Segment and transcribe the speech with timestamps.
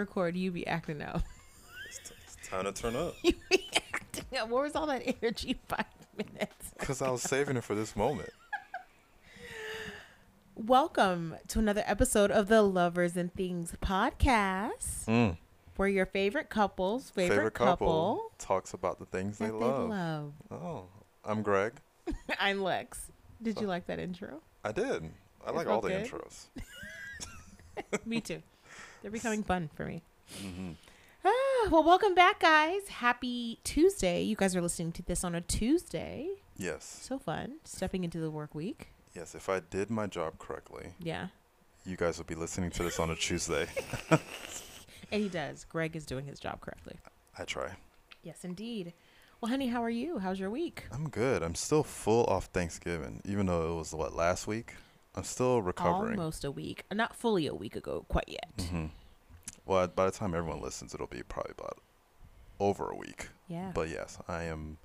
[0.00, 1.22] record, you be acting up.
[1.86, 3.14] It's, it's time to turn up.
[3.22, 4.48] you be acting up.
[4.48, 5.84] Where was all that energy five
[6.16, 6.72] minutes?
[6.78, 8.30] Because I was saving it for this moment.
[10.56, 15.04] Welcome to another episode of the Lovers and Things podcast.
[15.06, 15.36] Mm.
[15.76, 19.88] Where your favorite couples, favorite, Favorite couple, couple talks about the things they love.
[19.90, 20.32] love.
[20.50, 20.84] Oh,
[21.24, 21.74] I'm Greg.
[22.40, 23.10] I'm Lex.
[23.42, 24.40] Did you like that intro?
[24.64, 25.10] I did.
[25.46, 26.06] I It like all the good.
[26.10, 26.46] intros.
[28.06, 28.42] me too.
[29.02, 30.02] They're becoming fun for me.
[30.42, 30.72] hmm
[31.22, 32.88] Ah, well, welcome back, guys.
[32.88, 34.22] Happy Tuesday.
[34.22, 36.28] You guys are listening to this on a Tuesday.
[36.56, 37.00] Yes.
[37.02, 37.56] So fun.
[37.64, 38.88] Stepping into the work week.
[39.14, 39.34] Yes.
[39.34, 41.26] If I did my job correctly, Yeah.
[41.84, 43.66] you guys will be listening to this on a Tuesday.
[45.12, 45.64] And he does.
[45.64, 46.94] Greg is doing his job correctly.
[47.36, 47.72] I try.
[48.22, 48.92] Yes, indeed.
[49.40, 50.18] Well, honey, how are you?
[50.20, 50.84] How's your week?
[50.92, 51.42] I'm good.
[51.42, 54.74] I'm still full off Thanksgiving, even though it was what last week.
[55.14, 56.18] I'm still recovering.
[56.18, 56.84] Almost a week.
[56.92, 58.50] Not fully a week ago, quite yet.
[58.58, 58.86] Mm-hmm.
[59.66, 61.78] Well, by the time everyone listens, it'll be probably about
[62.58, 63.28] over a week.
[63.48, 63.72] Yeah.
[63.74, 64.78] But yes, I am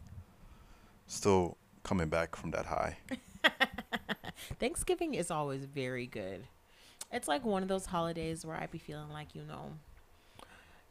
[1.08, 2.98] still coming back from that high.
[4.60, 6.46] Thanksgiving is always very good.
[7.12, 9.74] It's like one of those holidays where I be feeling like, you know,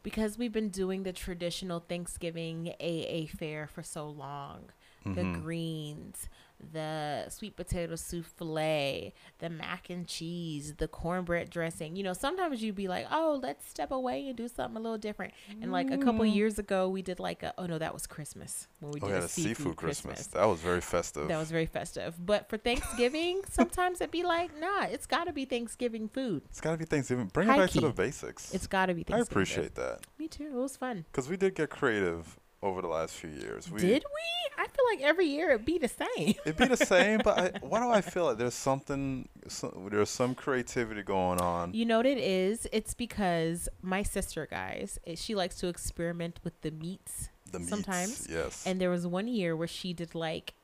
[0.03, 4.69] because we've been doing the traditional Thanksgiving AA fair for so long.
[5.03, 5.41] The Mhm.
[5.43, 6.29] greens,
[6.71, 11.95] the sweet potato souffle, the mac and cheese, the cornbread dressing.
[11.95, 14.97] You know, sometimes you'd be like, oh, let's step away and do something a little
[14.97, 15.33] different.
[15.61, 16.33] And like a couple mm.
[16.33, 19.13] years ago, we did like a, oh no, that was Christmas when we Oh did
[19.13, 20.15] yeah, a seafood, seafood Christmas.
[20.15, 20.27] Christmas.
[20.27, 21.27] That was very festive.
[21.27, 22.15] That was very festive.
[22.23, 26.43] But for Thanksgiving, sometimes it'd be like, nah, it's got to be Thanksgiving food.
[26.49, 27.27] it's got to be Thanksgiving.
[27.27, 28.53] Bring High it back to the basics.
[28.53, 29.99] It's got to be I appreciate that.
[30.17, 30.45] Me too.
[30.45, 31.05] It was fun.
[31.11, 33.69] because we did get creative over the last few years.
[33.71, 34.61] We, Did we?
[34.63, 36.33] I feel like every year it'd be the same.
[36.45, 39.27] It'd be the same, but I, why do I feel like there's something?
[39.47, 41.73] Some, there's some creativity going on.
[41.73, 42.67] You know what it is?
[42.71, 47.29] It's because my sister, guys, eh, she likes to experiment with the meats.
[47.51, 48.27] The meats, sometimes.
[48.29, 48.63] yes.
[48.65, 50.55] And there was one year where she did like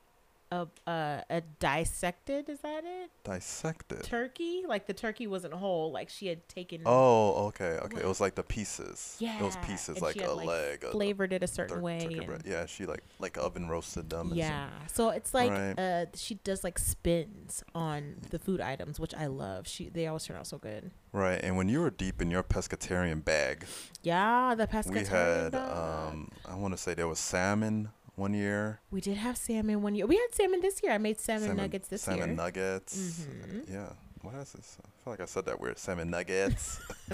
[0.51, 3.09] a a, a dissected, is that it?
[3.23, 4.03] Dissected.
[4.03, 4.63] Turkey?
[4.67, 5.91] Like the turkey wasn't whole.
[5.91, 8.01] Like she had taken Oh, okay, okay.
[8.01, 9.15] It was like the pieces.
[9.19, 9.39] Yeah.
[9.39, 11.77] It was pieces, and like had, a like, leg, a, a flavored it a certain
[11.77, 11.99] tur- way.
[12.01, 12.43] and-.
[12.45, 14.27] Yeah, she like like oven roasted them.
[14.29, 14.69] and Yeah.
[14.93, 15.79] So it's like Right.
[15.79, 19.67] uh she does like spins on the food items, which I love.
[19.67, 20.91] She they always turn out so good.
[21.13, 23.65] Right, and when you were deep in your pescatarian bag,
[24.01, 26.13] Yeah, the pescatarian we had dog.
[26.13, 28.79] um I want to say there was salmon one year.
[28.91, 30.05] we did have salmon one year.
[30.05, 30.91] We had salmon this year.
[30.91, 32.25] I made salmon, nuggets this salmon year.
[32.27, 33.25] Salmon nuggets.
[33.25, 33.71] Mhm.
[33.73, 33.89] Yeah.
[34.21, 34.77] What is this?
[34.85, 35.79] I feel like I said that weird.
[35.79, 36.79] Salmon nuggets.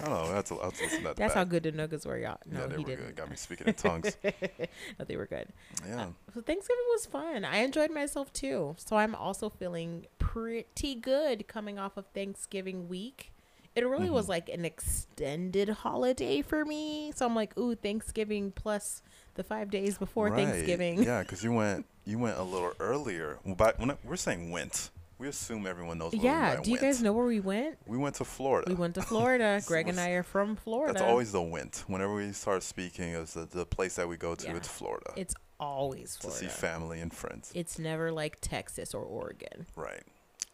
[0.00, 0.32] I don't know.
[0.32, 1.06] I have to, I have to listen.
[1.14, 2.38] That's how good the nuggets were, y'all.
[2.50, 3.06] No, yeah, they he were didn't.
[3.08, 3.16] good.
[3.16, 4.16] Got me speaking in tongues.
[4.24, 5.48] no, they were good.
[5.86, 6.06] Yeah.
[6.34, 7.44] So Thanksgiving was fun.
[7.44, 8.74] I enjoyed myself too.
[8.78, 13.32] So I'm also feeling pretty good coming off of Thanksgiving week.
[13.74, 14.30] It really was Mhm.
[14.30, 17.12] like an extended holiday for me.
[17.14, 19.02] So I'm like, ooh, Thanksgiving plus
[19.34, 20.46] the five days before Right.
[20.46, 21.02] Thanksgiving.
[21.02, 23.38] Yeah, because you went you went a little earlier.
[23.46, 26.14] But when I, we're saying went, we assume everyone knows.
[26.14, 26.60] Yeah.
[26.60, 27.78] Do you guys know where we went?
[27.86, 28.68] We went to Florida.
[28.68, 29.60] We went to Florida.
[29.60, 30.94] So Greg and I are from Florida.
[30.94, 31.84] That's always the went.
[31.86, 34.46] Whenever we start speaking, is the, the place that we go to.
[34.48, 34.56] Yeah.
[34.56, 36.44] It's Florida It's always Florida.
[36.44, 37.52] to see family and friends.
[37.54, 39.66] It's never like Texas or Oregon.
[39.76, 40.02] Right.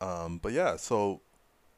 [0.03, 1.23] Um, but yeah, so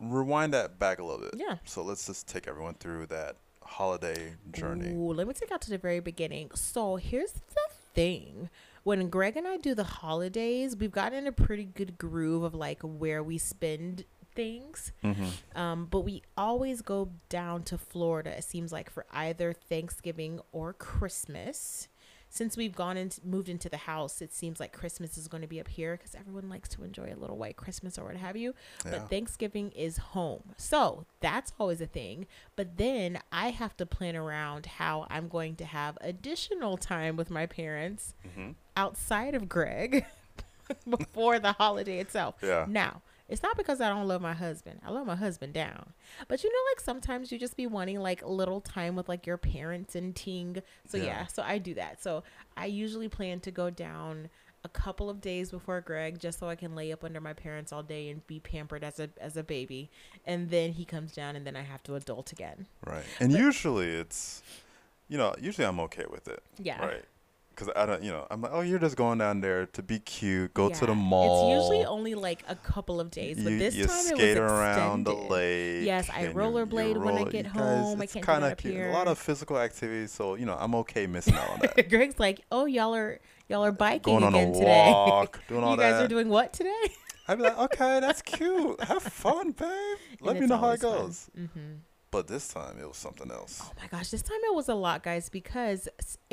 [0.01, 1.35] rewind that back a little bit.
[1.37, 1.59] Yeah.
[1.65, 3.37] So let's just take everyone through that
[3.71, 4.93] holiday journey.
[4.93, 6.51] Ooh, let me take out to the very beginning.
[6.55, 8.51] So here's the thing.
[8.83, 12.55] When Greg and I do the holidays, we've gotten in a pretty good groove of
[12.55, 14.05] like where we spend
[14.35, 14.93] things.
[15.05, 15.59] Mm-hmm.
[15.59, 20.73] Um, but we always go down to Florida, it seems like, for either Thanksgiving or
[20.73, 21.89] Christmas.
[22.33, 25.49] Since we've gone and moved into the house, it seems like Christmas is going to
[25.49, 28.37] be up here because everyone likes to enjoy a little white Christmas or what have
[28.37, 28.55] you.
[28.85, 28.93] Yeah.
[28.93, 30.43] But Thanksgiving is home.
[30.57, 32.29] So that's always a thing.
[32.55, 37.31] But then I have to plan around how I'm going to have additional time with
[37.31, 38.53] my parents mm-hmm.
[38.77, 40.07] outside of Greg
[40.89, 42.37] before the holiday itself.
[42.43, 42.65] Yeah.
[42.69, 44.81] Now, it's not because I don't love my husband.
[44.85, 45.93] I love my husband down.
[46.27, 49.39] But you know, like sometimes you just be wanting like little time with like your
[49.39, 50.61] parents and ting.
[50.87, 51.05] So yeah.
[51.05, 51.27] Yeah.
[51.27, 52.03] so I do that.
[52.03, 52.25] So
[52.57, 54.31] I usually plan to go down
[54.65, 57.73] a couple of days before Greg just so I can lay up under my parents
[57.73, 59.91] all day and be pampered as a as a baby.
[60.27, 62.67] And then he comes down and then I have to adult again.
[62.85, 63.05] Right.
[63.21, 64.43] And usually it's,
[65.09, 66.43] you know, usually I'm okay with it.
[66.59, 66.85] Yeah.
[66.85, 67.05] Right.
[67.61, 69.99] Because I don't, you know, I'm like, oh, you're just going down there to be
[69.99, 71.53] cute, go to the mall.
[71.53, 74.41] It's usually only like a couple of days, but you, this you time skate it
[74.41, 75.85] was around the lake.
[75.85, 78.01] Yes, I rollerblade you when I get you home.
[78.01, 78.73] I can't that up cute.
[78.73, 78.89] here.
[78.89, 81.91] A lot of physical activity, so you know I'm okay missing out on that.
[81.91, 84.91] Greg's like, "Oh, y'all are y'all are biking Going on again a today.
[84.91, 86.05] walk, doing all you guys that.
[86.07, 86.89] are doing what today?"
[87.29, 88.83] I'd be like, okay, that's cute.
[88.85, 89.99] Have fun, babe.
[90.23, 91.29] Let me know how it goes.
[91.39, 91.75] Mm-hmm.
[92.11, 93.63] But this time it was something else.
[93.65, 95.89] Oh my gosh, this time it was a lot, guys, because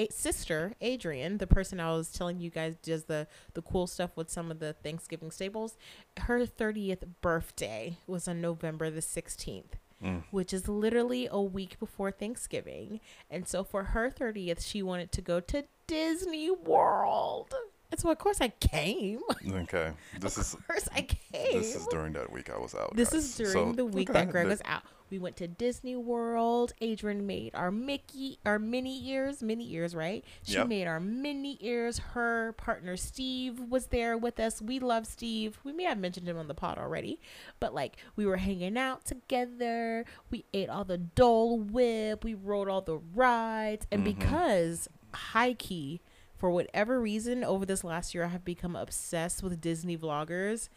[0.10, 4.30] sister Adrian, the person I was telling you guys does the the cool stuff with
[4.32, 5.78] some of the Thanksgiving staples,
[6.22, 9.74] her 30th birthday was on November the 16th.
[10.04, 10.24] Mm.
[10.30, 13.00] Which is literally a week before Thanksgiving.
[13.32, 17.52] And so for her 30th, she wanted to go to Disney World.
[17.92, 19.20] And so, of course, I came.
[19.50, 19.92] Okay.
[20.20, 21.60] This is Of course, I came.
[21.62, 22.96] this is during that week I was out.
[22.96, 23.24] This guys.
[23.26, 24.84] is during So, the week okay, that Greg was out.
[25.10, 26.74] We went to Disney World.
[26.82, 30.26] Adrian made our Mickey, our Minnie ears, Minnie ears, right?
[30.44, 30.68] She Yep.
[30.68, 31.98] made our Minnie ears.
[32.00, 34.62] Her partner Steve was there with us.
[34.62, 35.58] We love Steve.
[35.64, 37.22] We may have mentioned him on the pod already,
[37.62, 40.04] but like we were hanging out together.
[40.30, 42.26] We ate all the Dole Whip.
[42.26, 44.20] We rode all the rides, and Mhm.
[44.20, 46.02] because high key,
[46.38, 50.70] for whatever reason, over this last year, I have become obsessed with Disney vloggers.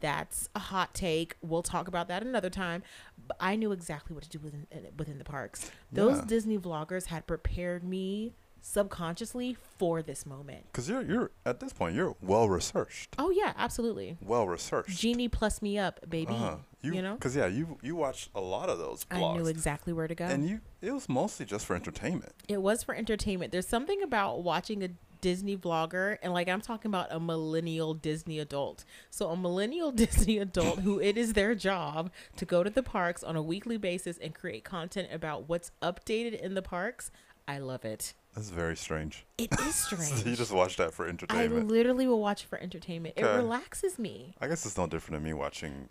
[0.00, 1.36] That's a hot take.
[1.40, 2.82] We'll talk about that another time.
[3.26, 4.66] But I knew exactly what to do within
[4.96, 5.70] within the parks.
[5.90, 6.24] Those Yeah.
[6.26, 10.66] Disney vloggers had prepared me subconsciously for this moment.
[10.72, 13.14] Cause you're you're at this point you're well researched.
[13.18, 14.18] Oh yeah, absolutely.
[14.20, 14.98] Well researched.
[14.98, 16.32] Genie plus me up, baby.
[16.34, 16.56] Uh-huh.
[16.82, 17.16] You, You know?
[17.16, 20.26] Cause yeah, you you watched a lot of those I knew exactly where to go.
[20.26, 22.32] and you it was mostly just for entertainment.
[22.48, 23.50] It was for entertainment.
[23.50, 24.88] There's something about watching a
[25.20, 28.84] Disney vlogger, and like I'm talking about a millennial Disney adult.
[29.10, 33.22] So, a millennial Disney adult who it is their job to go to the parks
[33.24, 37.10] on a weekly basis and create content about what's updated in the parks.
[37.48, 38.14] I love it.
[38.34, 39.24] That's very strange.
[39.38, 40.26] It is So strange.
[40.26, 41.64] you just watch that for entertainment.
[41.64, 43.14] I literally will watch it for entertainment.
[43.16, 44.34] It relaxes me.
[44.40, 45.88] I guess it's no different than me watching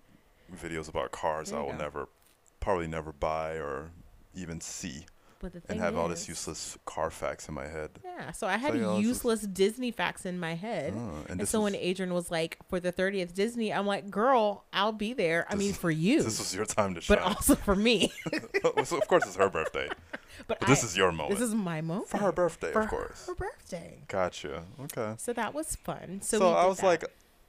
[0.56, 1.78] videos about cars I will go.
[1.78, 2.10] never,
[2.60, 3.90] probably never buy or
[4.36, 5.06] even see,
[5.40, 7.92] But the thing and have all this useless car facts in my head.
[8.04, 10.94] Yeah, so I had you know, it's just- useless Disney facts in my head.
[10.96, 14.10] Oh, and And so was, when Adrian was like, for the 30th Disney, I'm like,
[14.10, 15.46] girl, I'll be there.
[15.50, 18.14] I mean, for you, this was your time to shine, but also for me.
[18.86, 19.90] so of course, it's her birthday,
[20.48, 21.32] but but this is your moment.
[21.38, 22.08] this is my moment.
[22.08, 23.28] for her birthday, For of course.
[23.28, 24.00] her birthday.
[24.08, 24.64] Gotcha.
[24.84, 25.16] Okay.
[25.18, 26.22] So that was fun.
[26.24, 26.86] So, So, I was that.
[26.86, 27.04] like,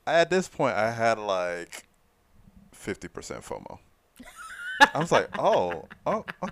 [0.08, 1.86] at this point, I had like
[2.72, 3.78] fifty percent FOMO.
[4.92, 6.48] I was like, oh, oh, oh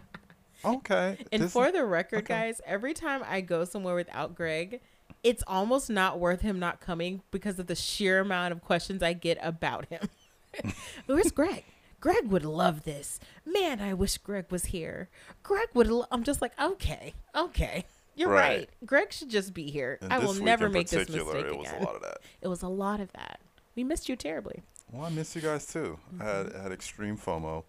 [0.64, 1.18] okay.
[1.32, 2.34] and this for the record, okay.
[2.34, 4.80] guys, every time I go somewhere without Greg,
[5.22, 9.12] it's almost not worth him not coming because of the sheer amount of questions I
[9.12, 10.08] get about him.
[11.06, 11.64] Where's Greg?
[12.00, 13.18] Greg would love this.
[13.46, 15.08] Man, I wish Greg was here.
[15.42, 15.86] Greg would.
[15.86, 16.06] Lo-.
[16.10, 18.58] I'm just like, okay, okay, you're right.
[18.58, 18.70] Right.
[18.84, 19.98] Greg should just be here.
[20.02, 21.82] and I will never make this mistake It was again.
[21.82, 22.18] a lot of that.
[22.42, 23.40] It was a lot of that.
[23.74, 24.62] We missed you terribly.
[24.92, 25.98] Well, I missed you guys too.
[26.20, 26.58] I had Mm-hmm.
[26.58, 27.64] I had extreme FOMO.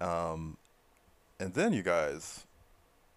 [0.00, 0.56] Um,
[1.40, 2.46] and then you guys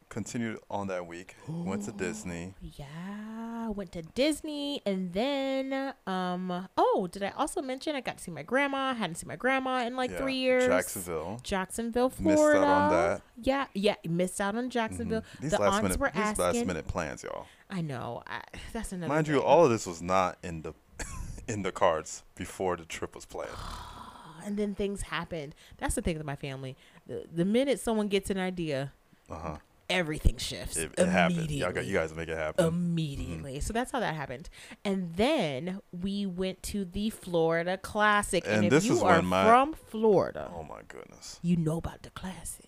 [0.10, 1.36] continued on that week.
[1.48, 2.54] went to Disney.
[2.62, 8.24] Yeah, went to Disney and then um oh, did I also mention I got to
[8.24, 8.90] see my grandma?
[8.90, 10.68] I hadn't seen my grandma in like Yeah, 3 years.
[10.68, 11.40] Jacksonville.
[11.44, 12.60] Jacksonville, Florida.
[12.60, 13.22] Missed out on that.
[13.42, 14.70] Yeah, yeah, missed out on.
[14.70, 15.24] Jacksonville.
[15.40, 16.44] These The last minute, were these asking.
[16.46, 17.48] last minute plans, y'all.
[17.70, 18.22] I know.
[18.28, 18.42] I,
[18.74, 20.74] that's another Mind you, all of this was not in the
[21.48, 23.50] in the cards before the trip was planned.
[24.46, 25.56] and then things happened.
[25.78, 26.76] That's the thing with my family.
[27.08, 28.92] The, the minute someone gets an idea,
[29.30, 29.58] Uh huh.
[29.90, 31.38] everything shifts It, it happened.
[31.40, 31.58] immediately.
[31.66, 32.66] Y'all got, you guys make it happen.
[32.66, 33.60] immediately.
[33.60, 34.50] So that's how that happened.
[34.86, 38.44] And then we went to the Florida Classic.
[38.46, 41.40] And, And if this you is are when my- from Florida, oh my goodness.
[41.42, 42.66] you know about the Classic.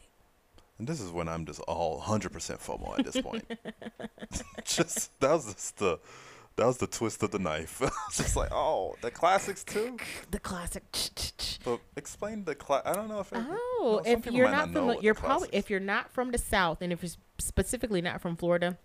[0.79, 3.45] And this is when I'm just all 100% FOMO at this point.
[4.65, 5.99] just that was just the
[6.55, 7.81] that was the twist of the knife.
[8.07, 9.97] It's just like, oh, the classics too.
[10.31, 10.83] The Classic.
[11.63, 12.83] But explain the class.
[12.85, 13.31] I don't know if.
[13.31, 16.31] It, Oh, well, some if you're not know familiar, you're probably if you're not from
[16.31, 18.77] the South, and if you're specifically not from Florida,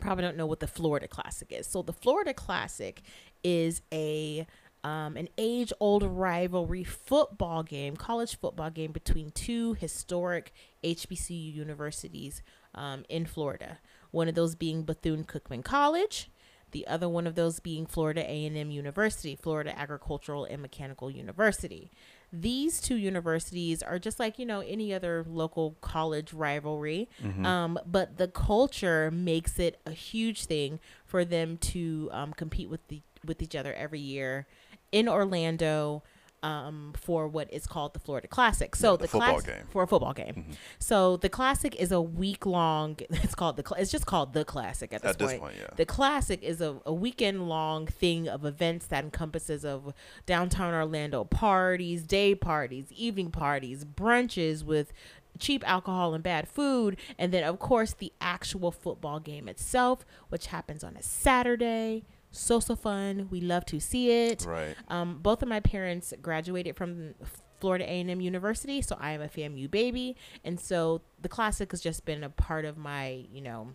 [0.00, 1.66] probably don't know what the Florida Classic is.
[1.66, 3.02] So the Florida Classic
[3.44, 4.46] is a
[4.84, 10.52] um, an age old rivalry football game, college football game between two historic
[10.82, 12.42] HBCU universities
[12.74, 13.78] um, in Florida.
[14.10, 16.30] One of those being Bethune Cookman College,
[16.72, 21.90] the other one of those being Florida A&M University, Florida Agricultural and Mechanical University.
[22.32, 27.08] These two universities are just like, you know, any other local college rivalry.
[27.22, 27.44] Mhm.
[27.44, 32.86] Um, but the culture makes it a huge thing for them to um, compete with
[32.88, 34.46] the with each other every year
[34.90, 36.02] in Orlando
[36.42, 38.74] um, for what is called the Florida Classic.
[38.76, 39.66] So Yeah, the football class- game.
[39.70, 40.46] for a football game.
[40.50, 40.54] Mhm.
[40.78, 42.96] So the Classic is a week long.
[43.10, 43.62] It's called the.
[43.66, 45.42] Cl- It's just called the Classic at this At this point.
[45.42, 45.68] point, yeah.
[45.76, 49.92] The Classic is a, a weekend long thing of events that encompasses of
[50.26, 54.92] downtown Orlando parties, day parties, evening parties, brunches with
[55.38, 60.48] cheap alcohol and bad food, and then of course the actual football game itself, which
[60.48, 62.04] happens on a Saturday.
[62.32, 63.28] So so fun.
[63.30, 64.44] We love to see it.
[64.46, 64.74] Right.
[64.88, 67.14] Um, both of my parents graduated from
[67.60, 72.04] Florida A&M University, so I am a FAMU baby, and so the classic has just
[72.04, 73.68] been a part of my, you know,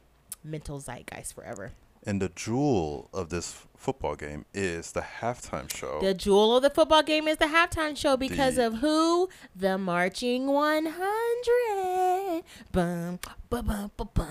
[0.44, 1.72] mental zeitgeist forever.
[2.08, 6.00] And the jewel of this football game is the halftime show.
[6.02, 9.28] The jewel of the football game is the halftime show because The- of who?
[9.54, 12.44] The Marching 100.
[12.72, 14.28] Bum, ba, bum, ba, bum,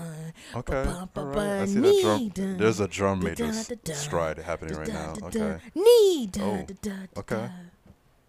[0.55, 0.83] okay.
[0.85, 1.61] ba, ba, right.
[1.61, 2.27] I see that drum.
[2.29, 5.13] dun, There's a drum major da, s- da, da, stride happening right now.
[5.23, 5.57] Okay.
[5.75, 6.29] Knee.
[6.39, 6.65] Oh,
[7.17, 7.49] okay.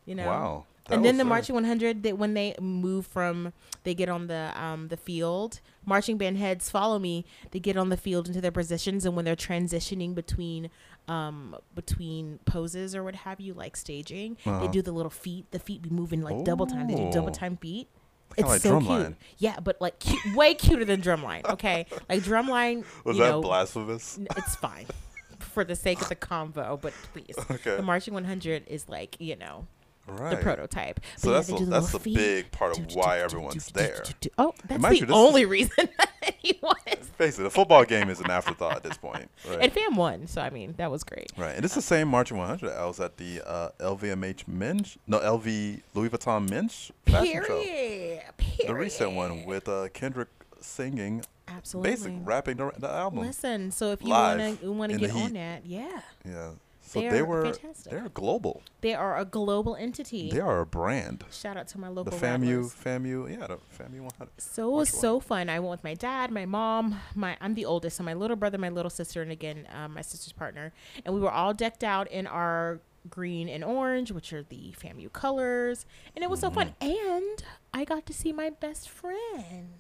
[0.04, 0.26] You know?
[0.26, 0.64] Wow.
[0.88, 3.52] That and then the very- marching 100 they, when they move from
[3.84, 7.88] they get on the um the field marching band heads follow me they get on
[7.88, 10.70] the field into their positions and when they're transitioning between
[11.08, 14.66] um between poses or what have you like staging they Uh-huh.
[14.68, 17.32] do the little feet the feet be moving like double time they do double Oh.
[17.32, 17.88] time feet
[18.36, 22.22] Kinda it's like so cute yeah but like cute, way cuter than drumline okay like
[22.22, 24.18] drumline Was that know blasphemous?
[24.36, 24.86] it's fine
[25.38, 27.76] for the sake of the convo but please Okay.
[27.76, 29.66] the marching 100 is like you know
[30.08, 30.30] Right.
[30.30, 31.00] the prototype.
[31.16, 32.16] So yeah, that's a- the that's little a feet.
[32.16, 34.02] big part of why everyone's there.
[34.38, 37.38] Oh, that's the you, only is- reason that anyone is.
[37.38, 39.28] It, the football game is an afterthought at this point.
[39.48, 39.58] Right.
[39.62, 41.32] And fam won, so I mean that was great.
[41.36, 42.70] Right, and it's the same marching 100.
[42.76, 48.22] I was at the uh, LVMH men's, no LV Louis Vuitton men's fashion show, Period.
[48.36, 48.68] Period.
[48.68, 50.28] the recent one with uh, Kendrick
[50.60, 51.90] singing, Absolutely.
[51.90, 53.20] basic rapping the, the album.
[53.20, 56.50] Listen, so if you wanna wanna get on that, yeah, Yeah,
[56.88, 57.92] so They they, are were fantastic.
[57.92, 58.62] they're global.
[58.80, 60.30] they are a global entity.
[60.30, 61.24] They are a brand.
[61.30, 62.10] Shout out to my local.
[62.18, 62.72] The FAMU.
[62.74, 64.28] FAMU, yeah, the FAMU 100.
[64.38, 65.48] So it was so fun.
[65.48, 68.58] I went with my dad, my mom, my I'm the oldest, so my little brother,
[68.58, 70.72] my little sister, and again um, my sister's partner,
[71.04, 72.80] and we were all decked out in our
[73.10, 76.74] green and orange, which are the FAMU colors, and it was so fun.
[76.80, 77.08] Mm-hmm.
[77.10, 79.78] And I got to see my best friend,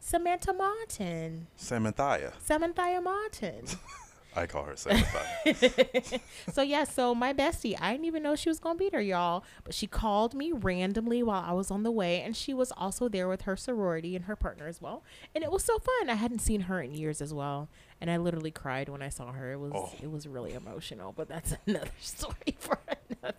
[0.00, 2.32] Samantha Martin, Samantha.
[2.42, 3.64] Samantha Martin.
[4.34, 6.20] I call her Samantha.
[6.52, 9.44] so yeah, so my bestie, I didn't even know she was gonna be there, y'all.
[9.64, 13.08] But she called me randomly while I was on the way, and she was also
[13.08, 15.02] there with her sorority and her partner as well.
[15.34, 16.08] And it was so fun.
[16.10, 17.68] I hadn't seen her in years as well,
[18.00, 19.52] and I literally cried when I saw her.
[19.52, 19.92] It was Oh.
[20.02, 22.78] it was really emotional, but that's another story for
[23.10, 23.34] another.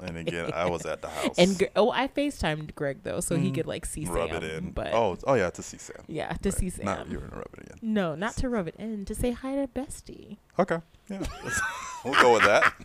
[0.00, 1.38] And again, I was at the house.
[1.38, 4.42] And Gre- oh, I Facetimed Greg though, so he Mm, could like see rub Sam.
[4.42, 4.70] it in.
[4.70, 6.02] But oh, oh yeah, to see Sam.
[6.06, 6.84] yeah, to see Sam.
[6.84, 7.94] Not you were gonna rub it in.
[7.94, 10.38] no, not to rub it in, to say hi to bestie.
[10.58, 10.78] Okay,
[11.08, 11.24] yeah,
[12.04, 12.72] we'll go with that.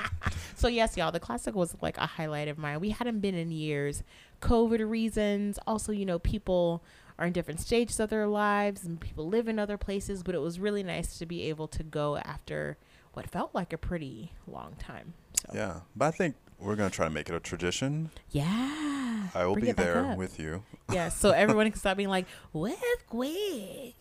[0.55, 2.79] So yes, y'all, the classic was like a highlight of mine.
[2.79, 4.01] We hadn't been in years,
[4.41, 5.59] COVID reasons.
[5.67, 6.81] Also, you know, people
[7.19, 10.23] are in different stages of their lives and people live in other places.
[10.23, 12.77] But it was really nice to be able to go after
[13.13, 15.15] what felt like a pretty long time.
[15.35, 18.09] So Yeah, but I think we're gonna try to make it a tradition.
[18.31, 21.09] yeah, I will be there with you, yeah.
[21.09, 22.79] So everyone can stop being like, "With
[23.09, 23.93] Greg."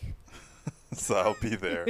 [0.93, 1.87] so I'll be there,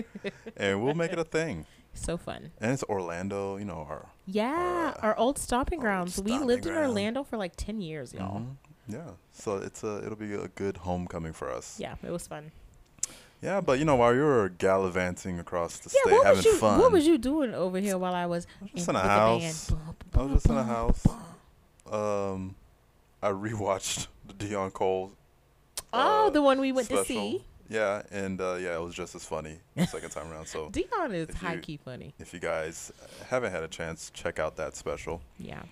[0.57, 1.67] and we'll make it a thing.
[1.95, 2.53] So fun.
[2.59, 6.17] And it's Orlando, you know, our Yeah, Uh, our old stomping old grounds.
[6.19, 6.75] we stomping lived in.
[6.75, 8.41] Orlando for like ten years, y'all.
[8.41, 8.57] Mhm.
[8.89, 11.79] Yeah, so it's a it'll be a good homecoming for us.
[11.79, 12.51] Yeah, it was fun.
[13.43, 16.45] Yeah, but you know, while you were gallivanting across the Yeah, state what having was
[16.47, 19.05] you fun, what was you doing over here while I was just in in a
[19.05, 19.73] house.
[20.15, 21.05] I was just in a house.
[21.91, 22.55] um,
[23.23, 25.13] I rewatched the Deon Cole.
[25.93, 27.45] Oh, uh, the one we went to see.
[27.69, 30.47] Yeah, and uh, yeah, it was just as funny the second time around.
[30.47, 32.15] So Dion is high key funny.
[32.19, 32.93] if you guys
[33.29, 35.21] haven't had a chance, check out that special.
[35.39, 35.63] Yeah.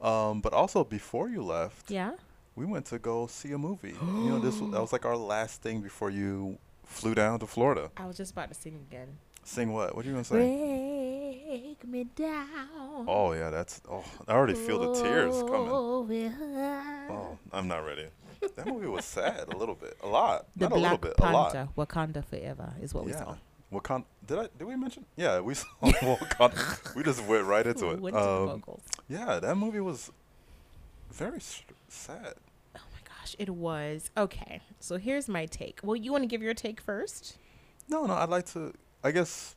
[0.00, 2.12] Um, but also before you left, Yeah.
[2.56, 3.94] we went to go see a movie.
[4.02, 6.56] you know, this that was like our last thing before you
[6.90, 7.90] flew down to Florida.
[7.96, 9.16] I was just about to sing again.
[9.44, 9.96] Sing what?
[9.96, 11.40] What are you gonna say?
[11.48, 13.06] Break me down.
[13.08, 13.80] Oh yeah, that's.
[13.90, 15.68] Oh, I already feel the tears coming.
[15.68, 16.34] coming.
[17.10, 18.06] Oh, I'm not ready.
[18.56, 21.24] That movie was sad a little bit, a lot, The not a little Black bit,
[21.26, 21.52] a lot.
[21.52, 23.18] Panther, Wakanda Forever is what we yeah.
[23.18, 23.36] saw.
[23.70, 24.04] Wakanda.
[24.26, 24.48] Did I?
[24.58, 25.04] Did we mention?
[25.14, 26.94] Yeah, we saw Wakanda.
[26.96, 28.00] we just went right into it.
[28.00, 28.62] Went to the Um,
[29.10, 30.10] yeah, that movie was
[31.12, 31.40] very
[31.88, 32.34] sad.
[33.30, 34.10] Gosh, it was.
[34.16, 35.80] Okay, so here's my take.
[35.82, 37.38] Well, you want to give your take first?
[37.88, 38.72] No, no, I'd like to.
[39.02, 39.56] I guess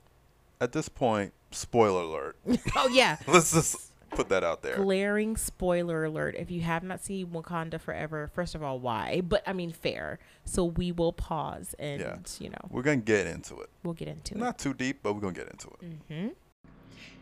[0.62, 2.36] at this point, spoiler alert.
[2.76, 3.18] oh yeah.
[3.28, 4.78] Let's just put that out there.
[4.78, 6.36] Glaring spoiler alert.
[6.38, 9.22] If you have not seen Wakanda Forever, first of all, why?
[9.22, 10.20] But I mean, fair.
[10.46, 12.18] So we will pause and, Yeah.
[12.40, 13.70] you know, We're gonna get into it.
[13.84, 14.38] we'll get into it.
[14.40, 15.84] Not too deep, but we're gonna get into it.
[15.84, 16.10] it.
[16.14, 16.28] Mm-hmm.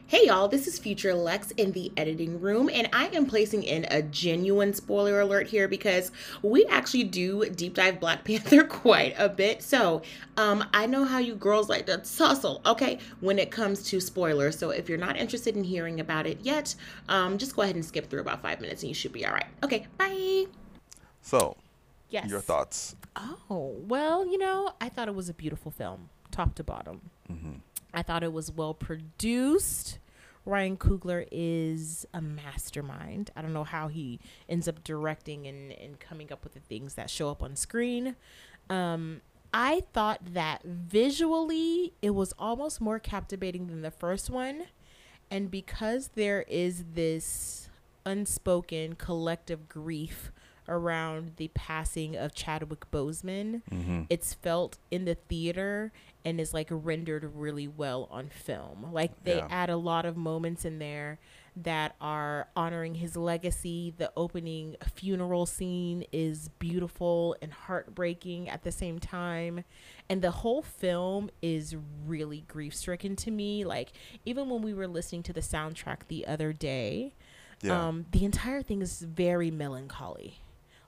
[0.07, 3.85] Hey y'all, this is Future Lex in the editing room, and I am placing in
[3.89, 9.29] a genuine spoiler alert here because we actually do deep dive Black Panther quite a
[9.29, 9.63] bit.
[9.63, 10.01] So,
[10.35, 14.59] um, I know how you girls like to tussle, okay, when it comes to spoilers.
[14.59, 16.75] So, if you're not interested in hearing about it yet,
[17.07, 19.33] um, just go ahead and skip through about five minutes and you should be all
[19.33, 19.47] right.
[19.63, 20.45] Okay, bye.
[21.21, 21.55] So,
[22.09, 22.29] Yes.
[22.29, 22.97] your thoughts?
[23.15, 26.99] Oh, well, you know, I thought it was a beautiful film, top to bottom.
[27.31, 27.53] Mm-hmm.
[27.93, 29.99] I thought it was well produced,
[30.45, 33.29] Ryan Coogler is a mastermind.
[33.35, 34.19] I don't know how he
[34.49, 38.15] ends up directing and, and coming up with the things that show up on screen.
[38.69, 39.21] Um,
[39.53, 44.63] I thought that visually it was almost more captivating than the first one.
[45.29, 47.69] And because there is this
[48.05, 50.31] unspoken collective grief
[50.67, 54.03] around the passing of Chadwick Boseman, Mm-hmm.
[54.09, 55.91] it's felt in the theater
[56.23, 58.91] and is like rendered really well on film.
[58.93, 59.47] Like they Yeah.
[59.49, 61.19] add a lot of moments in there
[61.55, 63.93] that are honoring his legacy.
[63.97, 69.63] The opening funeral scene is beautiful and heartbreaking at the same time.
[70.09, 71.75] And the whole film is
[72.05, 73.65] really grief stricken to me.
[73.65, 73.91] Like,
[74.25, 77.13] even when we were listening to the soundtrack the other day,
[77.61, 77.87] Yeah.
[77.87, 80.39] um, the entire thing is very melancholy.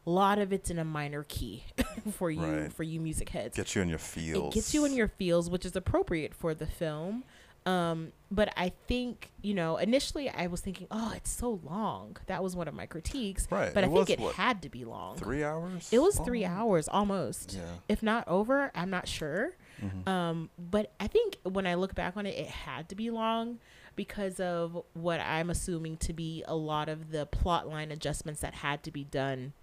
[0.05, 1.63] A lot of it's in a minor key
[2.12, 2.74] for you Right.
[2.74, 3.55] for you music heads.
[3.55, 4.53] Get you in your feels.
[4.53, 7.24] It gets you in your feels, which is appropriate for the film.
[7.65, 12.17] Um, but I think you know initially I was thinking, oh, it's so long.
[12.25, 13.48] That was one of my critiques.
[13.50, 13.74] Right.
[13.74, 15.15] But It I think it what, had to be long.
[15.15, 15.88] Three hours.
[15.93, 17.62] It was three hours almost, Yeah.
[17.88, 18.69] if not over.
[18.75, 19.55] I'm not sure.
[19.81, 20.05] Mhm.
[20.07, 23.60] Um, but I think when I look back on it, it had to be long
[23.95, 28.55] because of what I'm assuming to be a lot of the plot line adjustments that
[28.55, 29.53] had to be done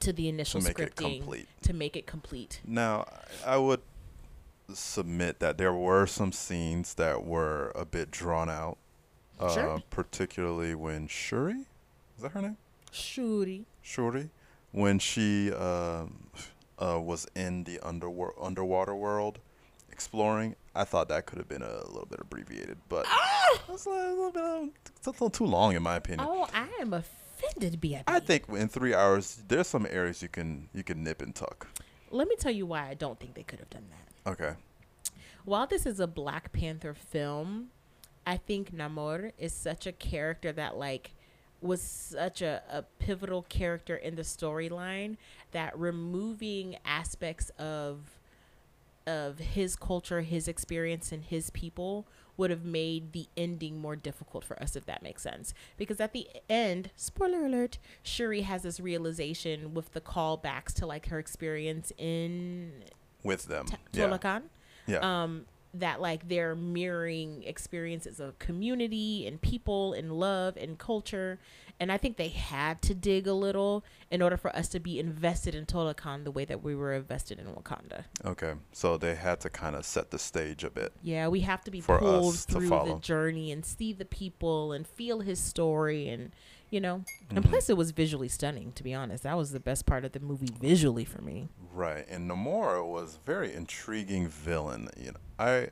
[0.00, 1.48] to the to initial make it scripting complete.
[1.62, 2.60] to make it complete.
[2.66, 3.06] Now,
[3.44, 3.80] I would
[4.72, 8.78] submit that there were some scenes that were a bit drawn out.
[9.38, 9.82] Uh, Sure.
[9.90, 11.64] Particularly when Shuri,
[12.16, 12.56] is that her name?
[12.92, 13.64] Shuri.
[13.80, 14.28] Shuri,
[14.72, 16.28] when she um,
[16.78, 19.38] uh, was in the underworld, underwater world
[19.90, 20.56] exploring.
[20.74, 23.06] I thought that could have been a little bit abbreviated, but
[23.68, 26.26] that's a little bit it's a little too long in my opinion.
[26.28, 26.94] Oh, I am
[27.42, 28.04] offended.
[28.06, 31.68] I think in three hours, there's some areas you can you can nip and tuck.
[32.10, 34.30] Let me tell you why I don't think they could have done that.
[34.30, 34.54] Okay.
[35.44, 37.68] While this is a Black Panther film,
[38.26, 41.12] I think Namor is such a character that like
[41.60, 45.16] was such a, a pivotal character in the storyline
[45.52, 48.18] that removing aspects of
[49.06, 52.06] of his culture, his experience, and his people
[52.40, 55.52] would have made the ending more difficult for us, if that makes sense.
[55.76, 61.06] Because at the end, spoiler alert, Shuri has this realization with the callbacks to like
[61.08, 62.82] her experience in
[63.22, 63.66] With them.
[63.66, 64.06] T- yeah.
[64.08, 64.42] Talokan
[64.86, 65.00] Yeah.
[65.22, 71.38] um that like they're mirroring experiences of community and people and love and culture.
[71.78, 74.98] And i think they had to dig a little in order for us to be
[74.98, 78.04] invested in Talokan the way that we were invested in wakanda.
[78.24, 80.92] Okay, so they had to kind of set the stage a bit.
[81.02, 84.86] yeah we have to be For pulled through the journey and see the people and
[84.86, 86.32] feel his story and
[86.70, 87.48] you know and Mhm.
[87.50, 90.20] plus it was visually stunning to be honest that was the best part of the
[90.20, 94.88] movie visually for me Right, and Namora was a very intriguing villain.
[94.96, 95.68] You know, I,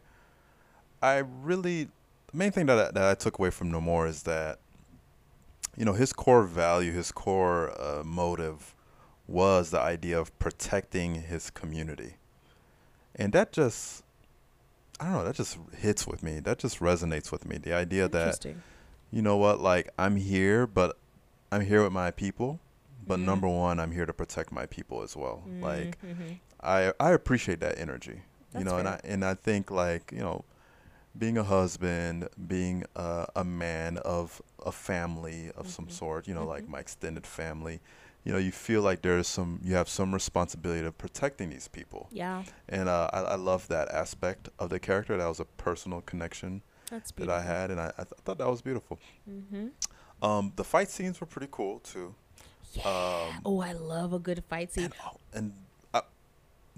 [1.02, 1.88] I really,
[2.30, 4.60] the main thing that I, that I took away from Namor is that,
[5.76, 8.76] you know, his core value, his core uh, motive,
[9.26, 12.14] was the idea of protecting his community,
[13.16, 14.04] and that just,
[15.00, 16.38] I don't know, that just hits with me.
[16.38, 17.58] That just resonates with me.
[17.58, 18.62] The idea that interesting
[19.10, 20.98] you know what, like I'm here, but
[21.50, 22.60] I'm here with my people.
[23.06, 23.24] But Mhm.
[23.24, 25.44] number one, I'm here to protect my people as well.
[25.62, 26.38] Like Mhm.
[26.62, 28.20] I I appreciate that energy, you
[28.52, 30.44] That's know, and I and I think like you know,
[31.16, 35.92] being a husband, being a, a man of a family of some Mhm.
[35.92, 36.68] sort, you know, like Mhm.
[36.68, 37.80] my extended family,
[38.24, 42.08] you know, you feel like there's some you have some responsibility of protecting these people,
[42.10, 45.16] yeah and uh, I I love that aspect of the character.
[45.16, 48.22] That was a personal connection that beautiful That I had, and I I, th- I
[48.24, 48.98] thought that was beautiful.
[49.28, 49.68] mm-hmm.
[50.20, 52.14] Um, the fight scenes were pretty cool too.
[52.72, 52.82] Yeah.
[52.88, 54.84] Um, oh, I love a good fight scene.
[54.84, 55.52] and oh, and
[55.94, 56.00] uh,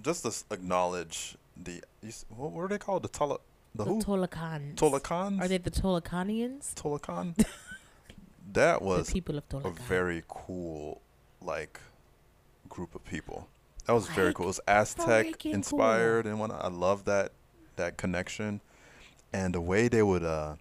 [0.02, 3.38] just to acknowledge the you what were they called the Tola
[3.74, 4.74] the, The who Talokans.
[4.76, 6.74] Talokans Are they the Talokanians?
[6.74, 7.44] Talokan
[8.52, 11.00] that was the people of a very cool
[11.40, 11.80] like
[12.68, 13.48] group of people
[13.86, 17.32] that was very cool it was Aztec inspired and whatnot I love that
[17.76, 18.60] that connection
[19.32, 20.56] and the way they would uh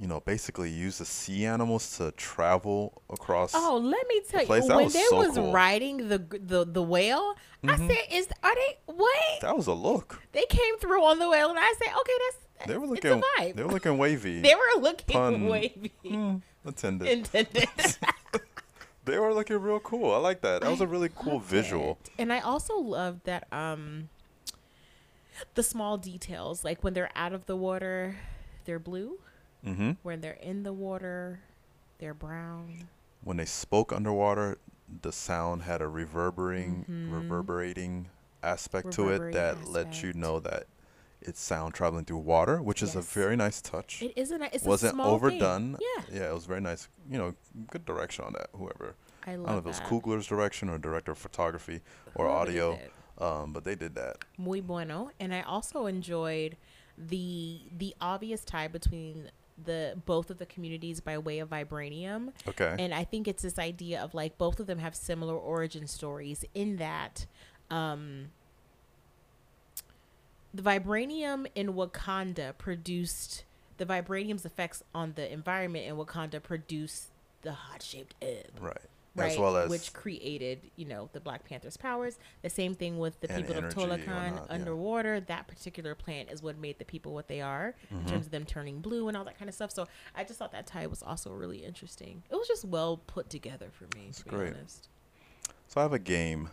[0.00, 4.48] you know basically use the sea animals to travel across Oh, let me tell you,
[4.48, 5.52] when was they so was cool.
[5.52, 7.34] riding the the the whale,
[7.64, 7.88] I Mhm.
[7.88, 11.50] said, "Is are they what?" that was a look They came through on the whale,
[11.50, 13.22] and I said, "Okay, that's They were looking.
[13.38, 14.40] vibe." They were looking wavy.
[14.46, 15.48] They were looking Pun.
[15.54, 15.92] wavy.
[16.06, 17.08] Hmm, attended.
[17.08, 17.68] Intended.
[19.04, 20.12] they were looking real cool.
[20.14, 20.60] I like that.
[20.62, 21.98] That was a really cool visual.
[22.04, 22.10] it.
[22.18, 24.10] And I also loved that um
[25.54, 28.16] the small details, like when they're out of the water,
[28.64, 29.18] they're blue.
[29.64, 31.40] hmm When they're in the water,
[31.98, 32.88] they're brown.
[33.22, 34.58] When they spoke underwater,
[35.02, 37.12] the sound had a reverberating, Mhm.
[37.12, 38.08] reverberating
[38.42, 40.66] aspect to it Reverberating that let you know that
[41.20, 44.00] its sound traveling through water, which is a very nice touch.
[44.02, 44.40] It isn't.
[44.40, 45.76] A, it's Wasn't overdone.
[45.76, 45.86] Thing.
[46.08, 46.88] Yeah, Yeah, it was very nice.
[47.10, 47.34] You know,
[47.70, 48.50] good direction on that.
[48.54, 48.94] Whoever
[49.26, 49.80] I I don't know if it was.
[49.80, 51.82] Coogler's direction or director of photography
[52.14, 52.78] or did audio.
[53.20, 54.16] Um, but they did that.
[54.38, 56.56] muy bueno and i also enjoyed
[56.96, 59.30] the the obvious tie between
[59.64, 62.76] the both of the communities by way of vibranium Okay.
[62.78, 66.44] and i think it's this idea of like both of them have similar origin stories
[66.54, 67.26] in that
[67.70, 68.26] um
[70.54, 73.44] the vibranium in wakanda produced
[73.76, 77.08] the vibranium's effects on the environment in wakanda produced
[77.42, 78.76] the heart-shaped egg right.
[79.18, 79.32] Right?
[79.32, 82.18] As well as which created, you know, the Black Panther's powers.
[82.42, 84.40] The same thing with the people of Talokan yeah.
[84.48, 85.20] underwater.
[85.20, 87.98] That particular plant is what made the people what they are Mm-hmm.
[88.00, 89.70] in terms of them turning blue and all that kind of stuff.
[89.72, 92.22] So I just thought that tie was also really interesting.
[92.30, 94.54] It was just well put together for me, That's to be great.
[94.54, 94.88] honest.
[95.66, 96.50] so I have a game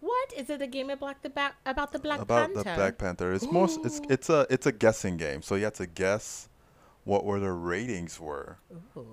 [0.00, 0.62] What is it?
[0.62, 2.70] A game about the ba- about the Black about Panther?
[2.70, 3.32] the Black Panther.
[3.34, 3.68] It's more.
[3.84, 5.42] It's it's a it's a guessing game.
[5.42, 6.48] So you have to guess
[7.04, 8.56] what were the ratings were
[8.96, 9.06] Ooh.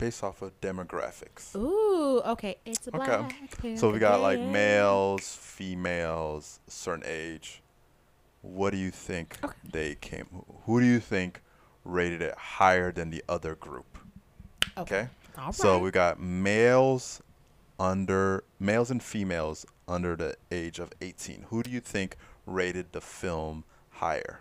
[0.00, 1.54] Based off of demographics.
[1.54, 2.56] Ooh, okay.
[2.64, 3.06] It's a Okay.
[3.06, 3.76] Black.
[3.78, 7.62] So we got like males, females, certain age.
[8.42, 9.54] What do you think Okay.
[9.70, 10.26] they came?
[10.64, 11.42] Who do you think
[11.84, 13.98] rated it higher than the other group?
[14.78, 15.08] Okay.
[15.36, 15.82] All So right.
[15.82, 17.22] we got males
[17.78, 21.46] under males and females under the age of 18.
[21.50, 24.40] Who do you think rated the film higher?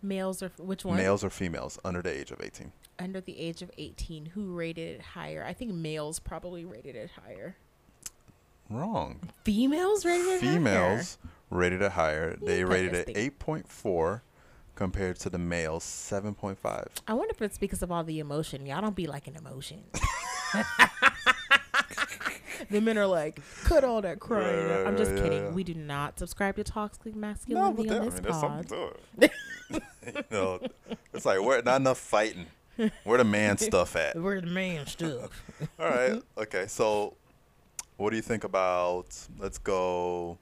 [0.00, 0.96] males or which one?
[0.96, 2.70] Males or females under the age of 18?
[2.98, 7.10] Under the age of 18 who rated it higher i think males probably rated it
[7.24, 7.56] higher
[8.70, 9.20] Wrong.
[9.44, 11.16] females rated it Females
[11.50, 12.34] rated it higher.
[12.36, 14.20] Hmm, they got rated it 8.4
[14.74, 16.86] compared to the males 7.5.
[17.06, 19.84] i wonder if it's because of all the emotion y'all don't be liking emotion
[22.70, 25.50] the men are like cut all that crying Right, right, i'm just right, kidding yeah.
[25.50, 28.40] we do not subscribe to toxic No, masculinity but that, on I this mean, there's
[28.40, 28.92] something pod to
[29.26, 29.32] it.
[30.14, 30.60] you know,
[31.12, 32.46] it's like we're not enough fighting.
[33.04, 34.16] Where the man stuff at?
[34.20, 35.42] we're the man stuff
[35.80, 36.22] All right.
[36.36, 36.66] Okay.
[36.66, 37.14] So,
[37.96, 39.06] what do you think about?
[39.38, 40.38] Let's go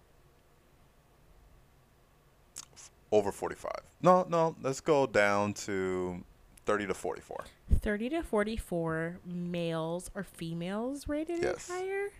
[3.12, 3.80] over forty-five.
[4.02, 4.56] No, no.
[4.62, 6.22] Let's go down to
[6.64, 7.44] thirty to forty-four.
[7.80, 11.68] 30 to 44 males or females rated Yes.
[11.68, 12.10] higher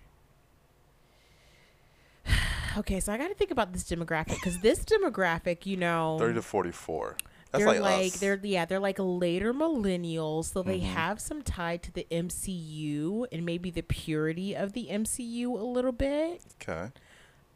[2.76, 6.34] okay so i got to think about this demographic because this demographic you know Thirty
[6.34, 7.16] to forty-four.
[7.58, 8.20] That's they're like, like, us.
[8.20, 10.84] they're yeah they're like later millennials so they Mhm.
[10.84, 15.92] have some tie to the mcu and maybe the purity of the mcu a little
[15.92, 16.90] bit okay.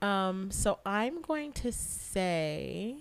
[0.02, 2.96] um so i'm going to say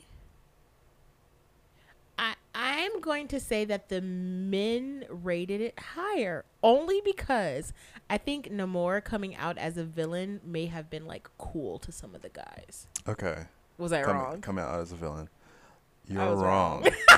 [2.17, 7.71] I, I'm going to say that the men rated it higher only because
[8.09, 12.13] I think Namor coming out as a villain may have been like cool to some
[12.15, 12.87] of the guys.
[13.07, 13.43] Okay.
[13.77, 14.41] Was I Come, wrong?
[14.41, 15.29] come out as a villain.
[16.09, 16.83] You're wrong.
[16.83, 16.93] wrong.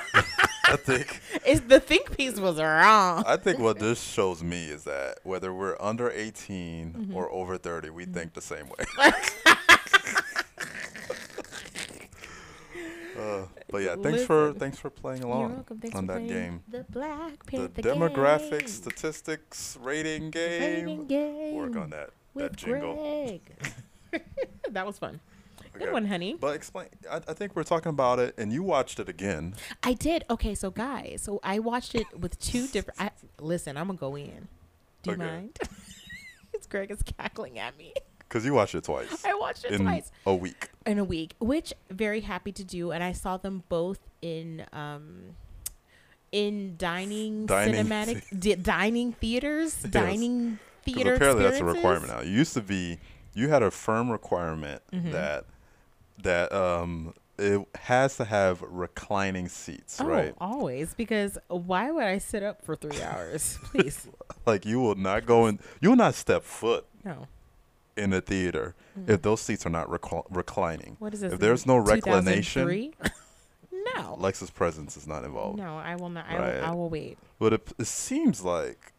[0.66, 1.20] I think.
[1.46, 3.24] It's the think piece was wrong.
[3.26, 7.16] I think what this shows me is that whether we're under 18 Mm-hmm.
[7.16, 8.86] or over 30, we think the same way.
[13.20, 15.66] uh, but yeah, thanks for thanks for playing along.
[15.82, 16.64] Thanks on that game.
[16.70, 18.68] The Black The Panther demographics, game.
[18.68, 21.08] statistics, rating The rating game.
[21.08, 21.56] game.
[21.56, 23.40] Work on that with that jingle.
[24.70, 25.20] That was fun.
[25.74, 25.92] Good Okay.
[25.92, 26.36] one, honey.
[26.40, 26.88] But explain.
[27.10, 29.56] I, I think we're talking about it, and you watched it again.
[29.84, 30.24] I did.
[30.30, 33.00] Okay, so guys, so I watched it with two different.
[33.00, 34.48] I, listen, I'm gonna go in.
[35.04, 35.26] Do you Okay.
[35.26, 35.58] mind?
[36.54, 37.94] it's Greg is cackling at me.
[38.28, 40.70] Because you watched it twice I watched it in twice a week.
[40.86, 45.36] in a week, which very happy to do, and I saw them both in um
[46.32, 49.92] in dining, Dining cinematic di- dining theaters, Yes.
[49.92, 52.20] dining theater apparently that's a requirement now.
[52.20, 53.00] It used to be
[53.34, 55.12] you had a firm requirement Mhm.
[55.12, 55.46] that
[56.24, 60.36] that um it has to have reclining seats, Oh, right?
[60.40, 63.58] always because why would I sit up for three hours?
[63.64, 64.08] Please,
[64.46, 67.28] Like you will not go in, you will not step foot no.
[67.98, 68.76] in a theater
[69.08, 70.98] if those seats are not recl- reclining.
[71.00, 71.34] What is this?
[71.34, 72.94] If there's no reclination, 2003?
[73.96, 74.18] no.
[74.20, 75.58] Lexus presence is not involved.
[75.58, 76.26] No, I will not.
[76.30, 77.18] I, will, I will wait.
[77.40, 78.92] But it, it seems like,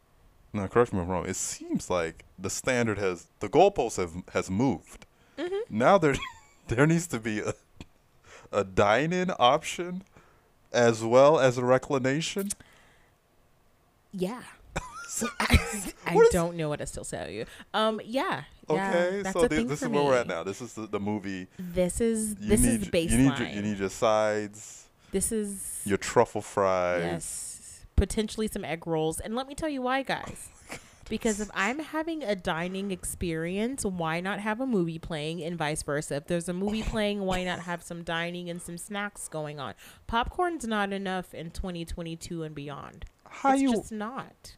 [0.53, 1.27] now correct me if I'm wrong.
[1.27, 5.07] It seems like the standard has the goalposts have has moved.
[5.39, 5.79] Mm-hmm.
[5.79, 6.15] Now there
[6.69, 7.55] there needs to be a
[8.55, 10.03] a dine-in option
[10.73, 12.51] as well as a reclination.
[14.13, 14.43] Yeah.
[15.41, 15.59] I,
[16.07, 17.47] I is- don't know what to still tell you.
[17.75, 18.01] Um.
[18.05, 18.43] Yeah.
[18.69, 20.43] yeah, Okay, that's so a thi- thing this is where we're at now.
[20.43, 21.49] This is the, the movie.
[21.59, 23.11] This is You this need is baseline.
[23.11, 27.03] you need your, you need your sides, this is your truffle fries.
[27.03, 30.49] yes, potentially some egg rolls, and let me tell you why, guys.
[31.13, 35.83] Because if I'm having a dining experience, why not have a movie playing and vice
[35.83, 36.15] versa?
[36.15, 39.75] If there's a movie playing, why not have some dining and some snacks going on?
[40.07, 43.05] Popcorn's not enough in 2022 and beyond.
[43.29, 43.73] How it's you?
[43.73, 44.57] just not.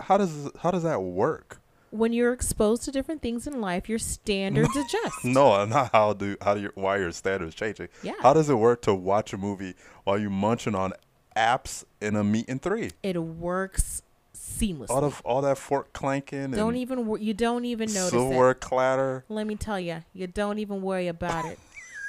[0.00, 1.60] How does how does that work?
[1.90, 5.24] When you're exposed to different things in life, your standards adjust.
[5.24, 7.86] No, not how do how do you why your standards changing.
[8.02, 8.14] Yeah.
[8.22, 10.94] How does it work to watch a movie while you munching on
[11.36, 12.90] apps in a meat and three?
[13.04, 14.02] It works
[14.36, 14.90] seamlessly.
[14.90, 18.60] All of all that fork clanking don't even wor- you don't even notice silverware it.
[18.60, 19.24] clatter.
[19.28, 21.58] Let me tell you, you don't even worry about it.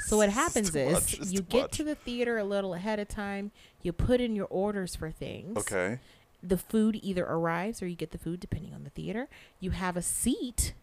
[0.06, 1.72] So what happens is much, you get much.
[1.78, 3.52] to the theater a little ahead of time.
[3.82, 5.58] You put in your orders for things.
[5.58, 6.00] Okay.
[6.42, 9.28] The food either arrives or you get the food depending on the theater.
[9.60, 10.74] You have a seat.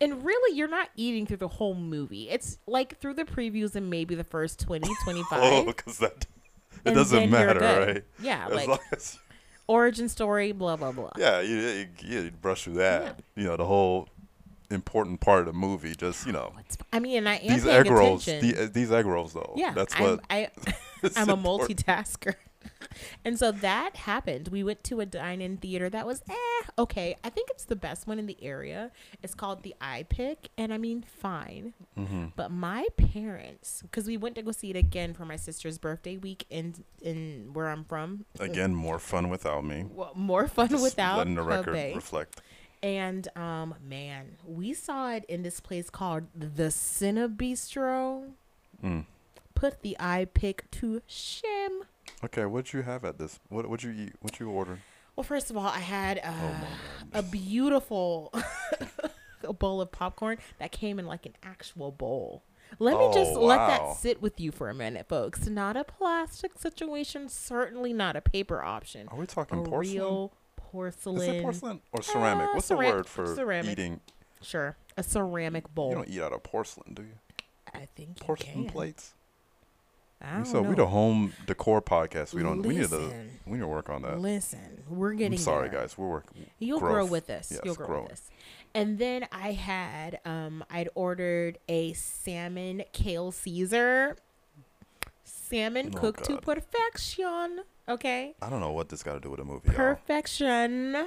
[0.00, 2.28] And really, you're not eating through the whole movie.
[2.28, 5.40] It's like through the previews and maybe the first 20, 25.
[5.42, 6.26] Oh, because that
[6.84, 8.04] it doesn't matter, right?
[8.20, 9.18] Yeah, As like long as
[9.68, 11.10] origin story, blah, blah, blah.
[11.16, 13.20] yeah, you, you, you brush through that.
[13.34, 14.08] You know, the whole
[14.70, 15.94] important part of the movie.
[15.94, 16.52] Just you know,
[16.92, 18.24] I mean, and I am these egg rolls.
[18.24, 19.54] The, uh, these egg rolls, though.
[19.56, 20.20] Yeah, that's I'm, what.
[20.30, 20.50] I,
[21.02, 22.34] is I'm a multitasker.
[23.24, 24.48] and so that happened.
[24.48, 27.16] We went to a dine-in theater that was eh, okay.
[27.24, 28.90] I think it's the best one in the area.
[29.22, 31.74] It's called the iPic, and I mean, fine.
[31.98, 32.26] Mm-hmm.
[32.36, 36.16] But my parents, because we went to go see it again for my sister's birthday
[36.16, 38.24] week in in where I'm from.
[38.38, 39.86] Again, more fun without me.
[39.88, 41.92] Well, more fun Just without letting the record bae.
[41.94, 42.40] reflect.
[42.82, 48.32] And um, man, we saw it in this place called the Cine Bistro.
[48.84, 49.06] Mm.
[49.54, 51.84] Put the iPic to shame.
[52.24, 53.38] Okay, what'd you have at this?
[53.48, 54.14] What would you eat?
[54.20, 54.78] What you order?
[55.14, 56.66] Well, first of all, I had uh, Oh
[57.14, 58.32] a beautiful
[59.44, 62.42] a bowl of popcorn that came in like an actual bowl.
[62.78, 65.46] Let me just Oh, let that sit with you for a minute, folks.
[65.46, 69.06] Not a plastic situation, certainly not a paper option.
[69.08, 69.96] Are we talking a porcelain?
[69.96, 71.22] real porcelain.
[71.22, 72.48] Is it porcelain or ceramic?
[72.48, 73.72] Uh, What's ceram- the word for ceramic.
[73.72, 74.00] eating?
[74.42, 75.90] Sure, a ceramic bowl.
[75.90, 77.14] You don't eat out of porcelain, do you?
[77.72, 79.12] I think Porcelain plates.
[80.20, 80.70] I So know.
[80.70, 82.32] we the home decor podcast.
[82.34, 82.62] We don't.
[82.62, 83.12] We need to.
[83.46, 84.18] We need to work on that.
[84.20, 85.34] Listen, we're getting.
[85.38, 85.80] I'm sorry, there.
[85.82, 85.96] guys.
[85.98, 86.46] We're working.
[86.58, 87.50] You'll grow with us.
[87.52, 88.02] Yes, You'll grow growing.
[88.04, 88.22] with this.
[88.74, 94.16] And then I had um I'd ordered a salmon kale Caesar.
[95.24, 97.60] Salmon Oh, cooked to perfection.
[97.88, 98.34] Okay.
[98.42, 99.68] I don't know what this got to do with the movie.
[99.68, 99.76] y'all.
[99.76, 101.06] Perfection.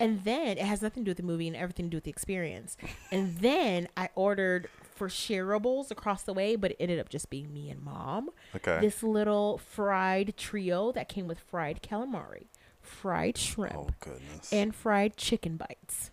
[0.00, 2.04] And then it has nothing to do with the movie and everything to do with
[2.04, 2.76] the experience.
[3.12, 7.52] and then I ordered for shareables across the way, but it ended up just being
[7.52, 8.30] me and mom.
[8.54, 8.78] Okay.
[8.80, 12.46] This little fried trio that came with fried calamari,
[12.80, 14.52] fried shrimp, oh goodness.
[14.52, 16.10] and fried chicken bites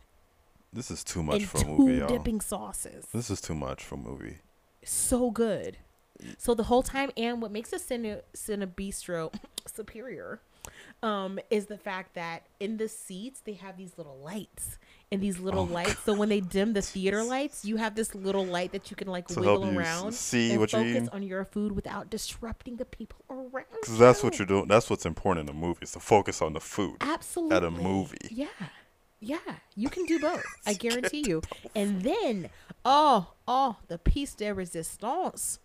[0.74, 2.08] this is too much and for a two movie, y'all.
[2.08, 3.06] dipping sauces.
[3.14, 4.38] This is too much for a movie.
[4.84, 5.78] So good.
[6.38, 9.34] So the whole time, and what makes a Cine, Cine Bistro
[9.66, 10.40] superior
[11.02, 14.78] um, is the fact that in the seats they have these little lights.
[15.14, 18.16] And these little Oh lights, so when they dim the theater lights, you have this
[18.16, 21.10] little light that you can like To wiggle you around see and what you're focus
[21.12, 23.66] on your food without disrupting the people around.
[23.82, 24.40] Because that's what you.
[24.40, 24.68] you're doing.
[24.70, 25.80] That's what's important in the movie.
[25.82, 26.96] Is to focus on the food.
[27.02, 27.58] Absolutely.
[27.58, 28.18] At a movie.
[28.30, 28.48] Yeah.
[29.20, 29.38] Yeah.
[29.76, 30.46] You can do both.
[30.66, 31.42] I guarantee you.
[31.76, 32.50] And then,
[32.86, 35.60] oh, oh, the piece de resistance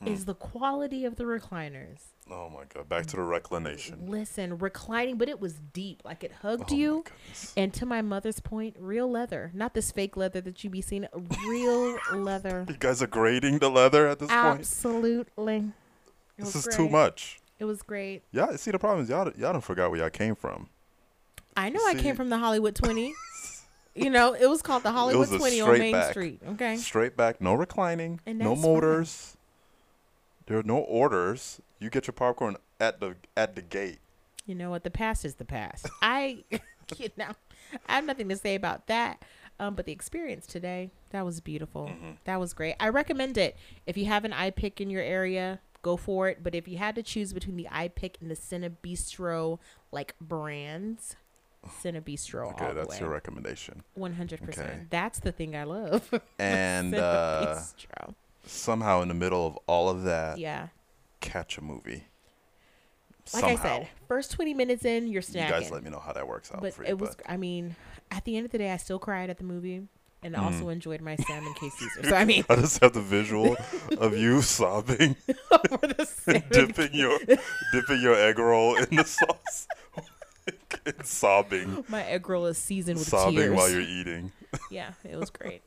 [0.00, 0.08] Hmm.
[0.08, 2.00] is the quality of the recliners.
[2.30, 2.88] Oh my god.
[2.88, 4.06] Back to the reclination.
[4.08, 6.02] Listen, reclining, but it was deep.
[6.04, 7.04] Like it hugged Oh you.
[7.56, 9.50] And to my mother's point, real leather.
[9.54, 11.06] Not this fake leather that you be seeing.
[11.46, 12.66] Real leather.
[12.68, 14.60] You guys are grading the leather at this point.
[14.60, 15.72] Absolutely.
[16.36, 17.40] This is too much.
[17.58, 18.22] It was great.
[18.30, 20.68] Y'all see the problem is y'all y'all don't forgot where y'all came from.
[21.56, 23.14] I know I came from the Hollywood 20.
[23.96, 26.10] you know, it was called the Hollywood 20 on Main back.
[26.10, 26.40] Street.
[26.50, 26.76] Okay.
[26.76, 28.62] Straight back, no reclining, no fine.
[28.62, 29.36] motors.
[30.46, 31.60] There are no orders.
[31.78, 33.98] You get your popcorn at the at the gate.
[34.46, 34.82] You know what?
[34.84, 35.88] The past is the past.
[36.02, 36.44] I,
[36.96, 37.32] you know,
[37.86, 39.22] I have nothing to say about that.
[39.60, 41.86] Um, but the experience today, that was beautiful.
[41.86, 42.12] Mm-hmm.
[42.24, 42.76] That was great.
[42.78, 43.56] I recommend it.
[43.86, 46.42] If you have an iPic in your area, go for it.
[46.42, 49.58] But if you had to choose between the iPic and the Cine Bistro
[49.90, 51.16] like brands,
[51.82, 52.98] Cine Bistro Okay, that's way.
[53.00, 53.82] your recommendation.
[53.94, 54.90] One hundred percent.
[54.90, 56.08] That's the thing I love.
[56.38, 57.60] And uh,
[58.46, 60.68] somehow in the middle of all of that, Yeah.
[61.20, 62.04] Catch a movie.
[63.34, 63.56] Like somehow.
[63.74, 65.44] I said, first twenty minutes in, you're snacking.
[65.44, 66.88] you guys let me know how that works out but for you.
[66.90, 67.76] it was but i mean
[68.10, 69.82] at the end of the day i still cried at the movie
[70.22, 70.38] and Mm.
[70.40, 73.54] also enjoyed my salmon case caesar so i mean I just have the visual
[73.98, 75.14] of you sobbing,
[75.68, 77.18] for the salmon dipping your
[77.72, 79.68] dipping your egg roll in the sauce,
[80.86, 84.32] and sobbing, my egg roll is seasoned with sobbing tears while you're eating.
[84.70, 85.60] yeah it was great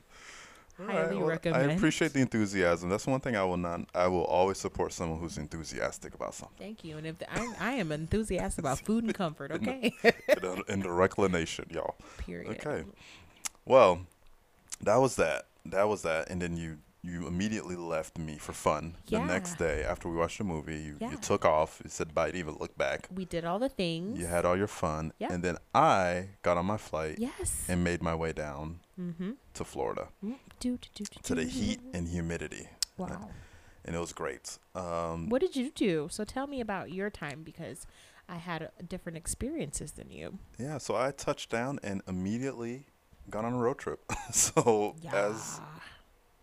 [0.87, 1.71] Highly well, recommend.
[1.71, 2.89] I appreciate the enthusiasm.
[2.89, 3.81] That's one thing I will not.
[3.93, 6.57] I will always support someone who's enthusiastic about something.
[6.57, 6.97] Thank you.
[6.97, 9.93] And if the, I, I am enthusiastic about food and comfort, okay?
[10.03, 11.95] in, the, in the reclination, y'all.
[12.17, 12.57] Period.
[12.65, 12.83] Okay.
[13.65, 14.01] Well,
[14.81, 15.45] that was that.
[15.65, 16.29] That was that.
[16.29, 20.37] And then you you immediately left me for fun the next day after we watched
[20.37, 20.77] the movie.
[20.77, 21.11] You, Yeah.
[21.11, 21.81] you took off.
[21.83, 22.27] You said bye.
[22.27, 23.07] Didn't even look back.
[23.13, 24.19] We did all the things.
[24.19, 25.11] You had all your fun.
[25.17, 25.33] Yeah.
[25.33, 27.65] And then I got on my flight yes.
[27.67, 29.31] and made my way down mm-hmm.
[29.55, 30.09] to Florida
[30.61, 32.69] Do, do, do, to the heat and humidity.
[32.95, 33.29] Wow.
[33.83, 34.59] And it was great.
[34.75, 36.07] Um, What did you do?
[36.11, 37.87] So tell me about your time because
[38.29, 40.37] I had uh, different experiences than you.
[40.59, 42.85] Yeah, so I touched down and immediately
[43.29, 43.99] got on a road trip.
[44.31, 45.15] so Yeah.
[45.29, 45.59] as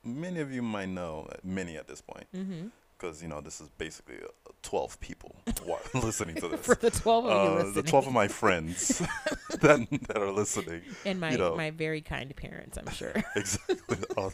[0.02, 2.68] many of you might know, uh, many at this point, mm-hmm.
[2.98, 5.36] Because you know this is basically uh, 12 people
[5.94, 6.60] listening to this.
[6.60, 7.72] For the 12 of you Uh, listening.
[7.74, 8.98] the 12 of my friends
[9.60, 10.82] that, that are listening.
[11.04, 11.56] and my, you know.
[11.56, 13.14] my very kind parents, I'm sure.
[13.36, 13.98] Exactly.
[14.16, 14.30] Oh,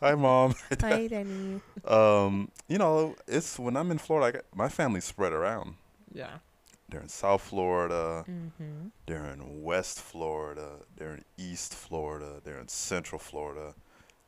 [0.00, 0.54] hi, mom.
[0.80, 1.60] Hi, Danny.
[1.84, 5.74] Um, you know, it's when I'm in Florida, I got, my family's spread around.
[6.12, 6.38] Yeah.
[6.88, 8.24] They're in South Florida.
[8.28, 8.88] Mm-hmm.
[9.06, 10.80] They're in West Florida.
[10.96, 12.40] They're in East Florida.
[12.42, 13.74] They're in Central Florida.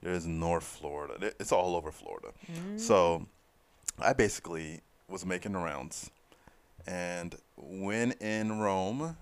[0.00, 1.32] There's North Florida.
[1.40, 2.28] It's all over Florida.
[2.50, 2.78] Mm-hmm.
[2.78, 3.26] So
[3.98, 6.10] I basically was making the rounds.
[6.86, 9.16] And when in Rome,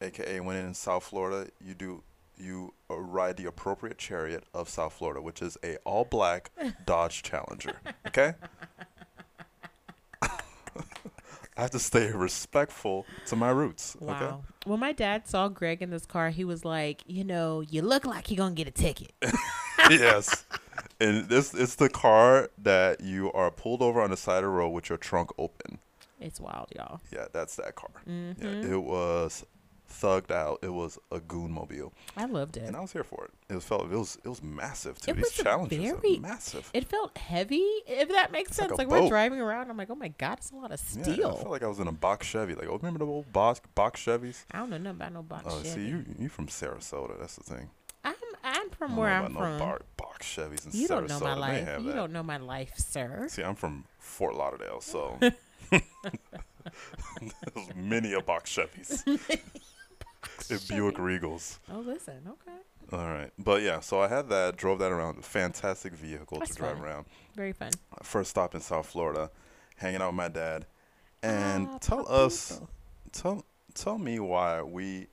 [0.00, 2.02] aka when in South Florida, you do
[2.36, 6.50] you uh, ride the appropriate chariot of South Florida, which is a all black
[6.86, 7.80] Dodge Challenger.
[8.08, 8.34] Okay?
[11.56, 13.96] I have to stay respectful to my roots.
[14.02, 14.06] Okay?
[14.06, 14.42] Wow.
[14.64, 18.04] When my dad saw Greg in this car, he was like, you know, you look
[18.04, 19.12] like you're going to get a ticket.
[19.90, 20.44] yes.
[21.04, 24.48] And this it's the car that you are pulled over on the side of the
[24.48, 25.78] road with your trunk open.
[26.20, 27.00] It's wild, y'all.
[27.12, 27.90] Yeah, that's that car.
[28.08, 28.42] Mm-hmm.
[28.42, 29.44] Yeah, it was
[29.90, 30.58] thugged out.
[30.62, 32.64] It was a goon mobile, I loved it.
[32.64, 33.30] and I was here for it.
[33.48, 35.10] It was felt it was it was massive too.
[35.10, 36.70] It These was challenges very- massive.
[36.72, 38.72] It felt heavy, if that makes like sense.
[38.72, 39.70] a Like, we're driving around.
[39.70, 41.28] I'm like, oh my God, it's a lot of Yeah, steel.
[41.28, 42.54] I felt like I was in a box Chevy.
[42.54, 44.44] Like, oh, remember the old box box Chevys?
[44.52, 47.18] I don't know nothing about no box Oh, see, you you from Sarasota?
[47.20, 47.70] That's the thing.
[48.04, 49.58] I'm I'm from where I'm from.
[49.58, 49.58] No
[50.14, 50.88] box Chevys in you Sarasota.
[50.88, 51.68] don't know my life.
[51.80, 51.94] You that.
[51.94, 53.26] don't know my life, sir.
[53.28, 55.18] See, I'm from Fort Lauderdale, so
[55.70, 55.82] there's
[57.76, 59.02] many a box Chevys.
[60.50, 61.58] and Buick Regals.
[61.70, 62.58] Oh, listen, okay,
[62.92, 65.24] All right, but yeah, so I had that, drove that around.
[65.24, 66.84] Fantastic vehicle That's to drive fun.
[66.86, 67.06] around.
[67.34, 67.70] very fun.
[68.02, 69.30] First stop in South Florida,
[69.76, 70.66] hanging out with my dad,
[71.22, 72.10] and Ah, tell papito.
[72.26, 72.60] us,
[73.12, 75.08] tell tell me why we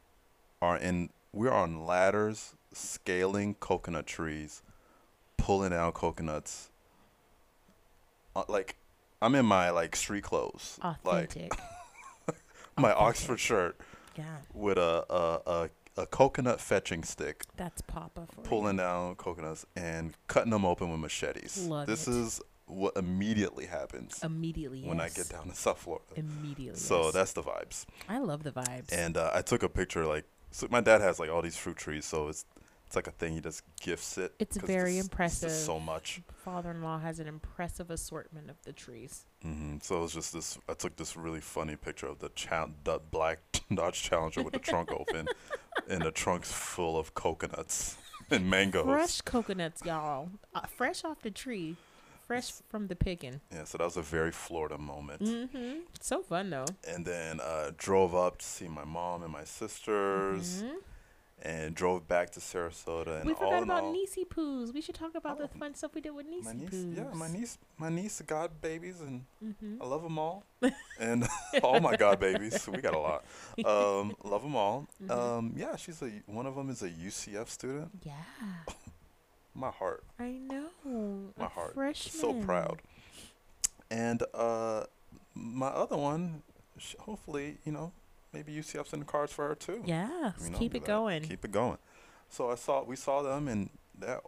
[0.62, 4.62] are in we're on ladders scaling coconut trees,
[5.42, 6.70] pulling out coconuts.
[8.36, 8.78] Uh, like
[9.22, 11.36] I'm in my like street clothes, like
[12.78, 12.98] my authentic.
[12.98, 13.78] Oxford shirt
[14.18, 18.48] yeah, with a a, a a coconut fetching stick, that's Papa for you.
[18.48, 21.68] pulling down coconuts and cutting them open with machetes.
[21.68, 22.14] Love this it.
[22.14, 24.84] is what immediately happens immediately.
[24.84, 26.06] when I get down to South Florida.
[26.16, 26.80] Immediately.
[26.80, 27.14] So yes.
[27.14, 27.86] that's the vibes.
[28.08, 28.94] I love the vibes.
[28.94, 30.06] And uh, I took a picture.
[30.06, 32.46] Like, so my dad has like all these fruit trees, so it's
[32.92, 33.32] it's like a thing.
[33.36, 34.34] He just gifts it.
[34.38, 35.52] It's very just- it's just impressive.
[35.52, 36.22] so much.
[36.44, 39.24] Father-in-law has an impressive assortment of the trees.
[39.46, 39.78] Mm-hmm.
[39.82, 40.58] So it was just this.
[40.68, 43.40] I took this really funny picture of the, cha- the black
[43.74, 45.28] Dodge Challenger with the trunk open,
[45.88, 47.96] and the trunk's full of coconuts
[48.30, 48.84] and mangoes.
[48.84, 50.28] Fresh coconuts, y'all.
[50.54, 51.78] Uh, fresh off the tree.
[52.28, 53.40] Fresh from the picking.
[53.54, 55.22] Yeah, so that was a very Florida moment.
[55.22, 55.80] Mm-hmm.
[56.02, 56.66] So fun though.
[56.88, 60.72] And then uh, drove up to see my mom and my sisters, Mhm.
[61.44, 63.18] And drove back to Sarasota.
[63.22, 64.74] And We forgot about all, Niecy Poos.
[64.74, 66.98] We should talk about the Oh, fun stuff we did with Niecy my niece, Poos.
[66.98, 69.82] yeah, my niece, my niece got babies, and Mm-hmm.
[69.82, 70.44] I love them all,
[71.00, 71.28] and
[71.64, 72.68] all my god babies.
[72.68, 73.26] We got a lot.
[73.66, 74.88] Um, love them all.
[75.04, 75.12] Mhm.
[75.12, 77.90] Um, yeah, she's a one of them is a UCF student.
[78.04, 78.14] Yeah,
[79.54, 80.70] My heart, I know.
[81.38, 82.22] my heart, Freshman.
[82.22, 82.82] so proud.
[83.90, 84.86] And uh,
[85.36, 86.44] my other one,
[86.78, 87.92] sh- hopefully, you know,
[88.34, 89.82] maybe UCF's in the cards for her too.
[89.86, 91.24] Yeah, You know, keep it going.
[91.24, 91.78] Keep it going.
[92.30, 93.70] So I saw we saw them, and
[94.00, 94.22] that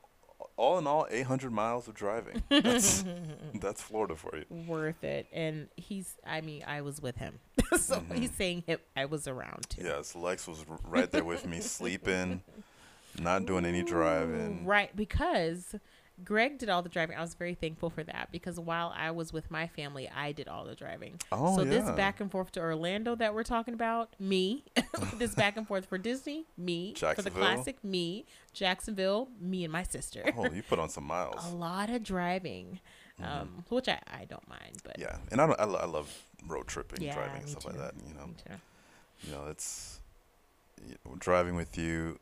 [0.57, 2.43] all in all, 800 miles of driving.
[2.49, 3.03] That's
[3.55, 4.45] that's Florida for you.
[4.67, 5.25] Worth it.
[5.33, 7.39] And he's, I mean, I was with him.
[7.79, 8.13] so Mhm.
[8.15, 8.63] he's saying
[8.95, 9.83] I was around too.
[9.83, 12.41] Yes, Lex was right there with me, sleeping,
[13.19, 14.63] not doing any driving.
[14.65, 15.73] Right, because
[16.23, 17.17] Greg did all the driving.
[17.17, 20.47] I was very thankful for that because while I was with my family, I did
[20.47, 21.19] all the driving.
[21.31, 21.69] Oh so yeah.
[21.71, 24.63] this back and forth to Orlando that we're talking about, me.
[25.17, 26.93] this back and forth for Disney, me.
[26.95, 28.25] For the classic, me.
[28.53, 30.23] Jacksonville, me and my sister.
[30.37, 31.51] oh, you put on some miles.
[31.51, 32.79] A lot of driving,
[33.19, 33.41] Mhm.
[33.41, 36.11] um, which I, I don't mind, but Yeah, and I don't, I, I love
[36.47, 37.93] road tripping, Yeah, driving, and stuff like that.
[38.07, 38.53] You know, too.
[39.27, 39.99] you know, it's
[40.87, 42.19] you know, driving with you.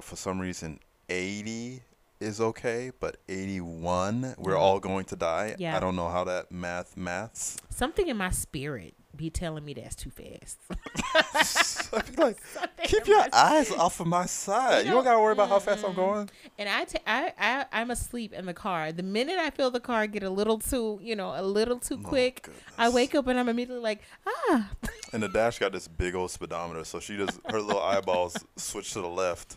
[0.00, 1.82] For some reason, 80
[2.20, 5.54] is okay, but 81 we're all going to die.
[5.58, 5.76] Yeah.
[5.76, 7.56] I don't know how that math maths.
[7.70, 10.58] Something in my spirit be telling me that's too fast.
[11.94, 14.80] I be like, Something keep your eyes off of my side.
[14.84, 16.28] You, know, don't gotta worry about how fast I'm going.
[16.58, 18.92] And I, ta- I, I, I'm asleep in the car.
[18.92, 21.98] The minute I feel the car get a little too, you know, a little too
[22.02, 24.70] Oh, quick, I wake up and I'm immediately like, ah.
[25.12, 28.92] And the dash got this big old speedometer, so she just her little eyeballs switch
[28.92, 29.56] to the left,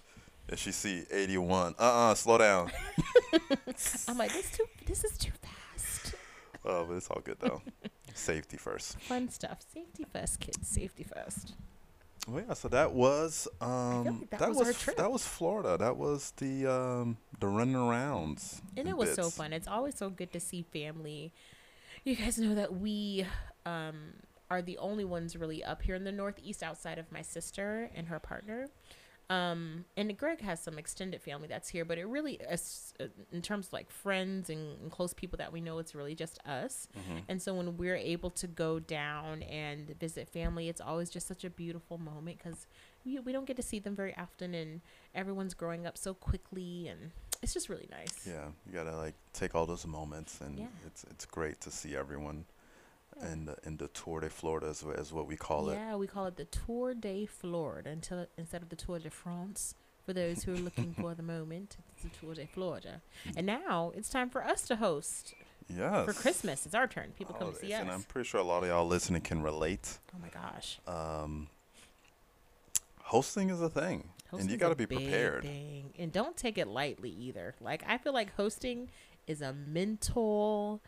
[0.50, 1.76] and she see 81.
[1.80, 2.72] Uh uh slow down.
[4.08, 6.16] I'm like, this too, this is too fast.
[6.66, 7.62] Oh, but it's all good though.
[8.14, 9.00] Safety first.
[9.02, 9.60] Fun stuff.
[9.74, 10.68] Safety first, kids.
[10.68, 11.54] Safety first.
[12.28, 12.54] Well, yeah.
[12.54, 15.78] So that was um like that that, was was that was Florida.
[15.78, 18.60] That was the um the running arounds.
[18.76, 19.54] And and it was so fun.
[19.54, 21.32] It's always so good to see family.
[22.04, 23.26] You guys know that we
[23.66, 24.14] um,
[24.50, 28.08] are the only ones really up here in the Northeast outside of my sister and
[28.08, 28.68] her partner.
[29.30, 33.42] Um, and Greg has some extended family that's here, but it really, is, uh, in
[33.44, 36.88] terms of like friends and, and close people that we know, it's really just us.
[36.98, 37.24] Mhm.
[37.28, 41.44] And so when we're able to go down and visit family, it's always just such
[41.44, 42.66] a beautiful moment because
[43.06, 44.82] we, we don't get to see them very often and
[45.14, 47.12] everyone's growing up so quickly and
[47.44, 48.26] it's just really nice.
[48.28, 50.66] Yeah, you gotta like take all those moments, and Yeah.
[50.86, 52.44] it's it's great to see everyone
[53.32, 55.76] In the in the Tour de Florida, is, as what we call it.
[55.76, 59.76] Yeah, we call it the Tour de Florida until instead of the Tour de France.
[60.06, 63.02] For those who are looking for the moment, it's the Tour de Florida.
[63.36, 65.34] And now it's time for us to host
[65.68, 66.06] Yes.
[66.06, 66.66] for Christmas.
[66.66, 67.12] It's our turn.
[67.18, 67.82] People come to see us.
[67.82, 70.00] and I'm pretty sure a lot of y'all listening can relate.
[70.16, 70.80] oh my gosh.
[70.88, 71.48] Um,
[73.04, 75.44] hosting is a thing, and you got to be prepared.
[75.44, 75.94] thing.
[76.00, 77.54] And don't take it lightly either.
[77.60, 78.90] Like I feel like hosting
[79.28, 80.82] is a mental,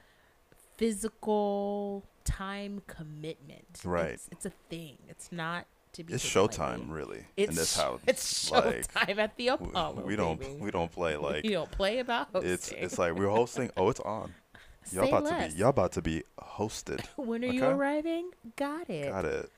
[0.78, 3.82] physical time commitment.
[3.84, 4.12] Right.
[4.14, 4.98] It's, it's a thing.
[5.10, 8.00] It's not to be It's showtime, really, It's in this house.
[8.08, 10.04] It's Like, showtime at the Apollo.
[10.06, 10.56] we don't baby.
[10.60, 12.52] we don't play like you don't play about hosting.
[12.52, 13.72] it's it's like we're hosting.
[13.76, 14.34] Oh, it's on.
[14.92, 15.50] Y'all Say about less.
[15.52, 17.06] to be y'all about to be hosted.
[17.18, 18.32] when are you arriving?
[18.56, 19.10] Got it.
[19.12, 19.50] Got it.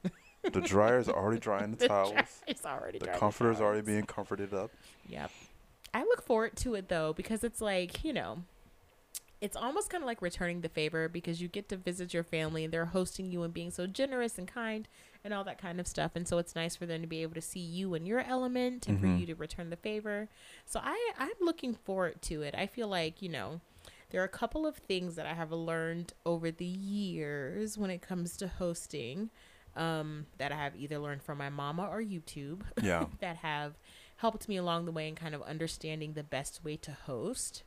[0.51, 2.41] The dryer's already drying the The towels.
[2.47, 4.71] It's already The comforter's already being comforted up.
[5.07, 5.31] Yep.
[5.93, 8.43] I look forward to it though because it's like, you know,
[9.43, 12.63] it's almost kind of like returning the favor because you get to visit your family
[12.63, 14.87] and they're hosting you and being so generous and kind
[15.23, 16.11] and all that kind of stuff.
[16.15, 18.87] And so it's nice for them to be able to see you in your element
[18.87, 19.01] and Mhm.
[19.01, 20.29] for you to return the favor.
[20.65, 22.55] So I I'm looking forward to it.
[22.57, 23.59] I feel like, you know,
[24.11, 28.01] there are a couple of things that I have learned over the years when it
[28.01, 29.29] comes to hosting
[29.75, 33.07] um, that I have either learned from my mama or YouTube Yeah.
[33.19, 33.73] that have
[34.17, 37.63] helped me along the way in kind of understanding the best way to host.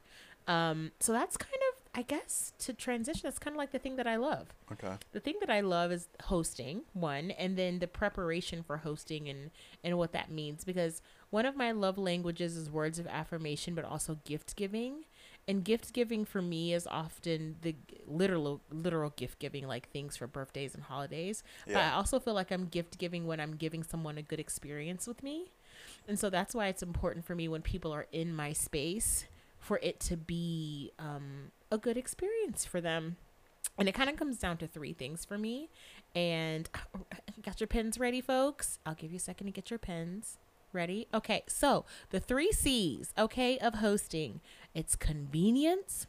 [0.47, 3.97] Um, so that's kind of, I guess, to transition, that's kind of like the thing
[3.97, 4.49] that I love.
[4.73, 4.95] Okay.
[5.13, 9.51] The thing that I love is hosting, one, and then the preparation for hosting and,
[9.83, 10.65] and what that means.
[10.65, 15.05] Because one of my love languages is words of affirmation, but also gift giving.
[15.49, 17.77] And gift giving for me is often the
[18.07, 21.45] literal literal gift giving, like things for birthdays and holidays.
[21.67, 21.75] Yeah.
[21.75, 25.07] But I also feel like I'm gift giving when I'm giving someone a good experience
[25.07, 25.53] with me.
[26.09, 29.27] And so that's why it's important for me when people are in my space
[29.67, 33.17] for it to be um, a good experience for them.
[33.79, 35.69] And it kind of comes down to three things for me.
[36.15, 36.71] And
[37.43, 38.79] got your pens ready, folks?
[38.87, 40.39] I'll give you a second to get your pens
[40.73, 41.09] ready.
[41.13, 44.41] Okay, so the three C's, okay, of hosting
[44.75, 46.07] it's convenience,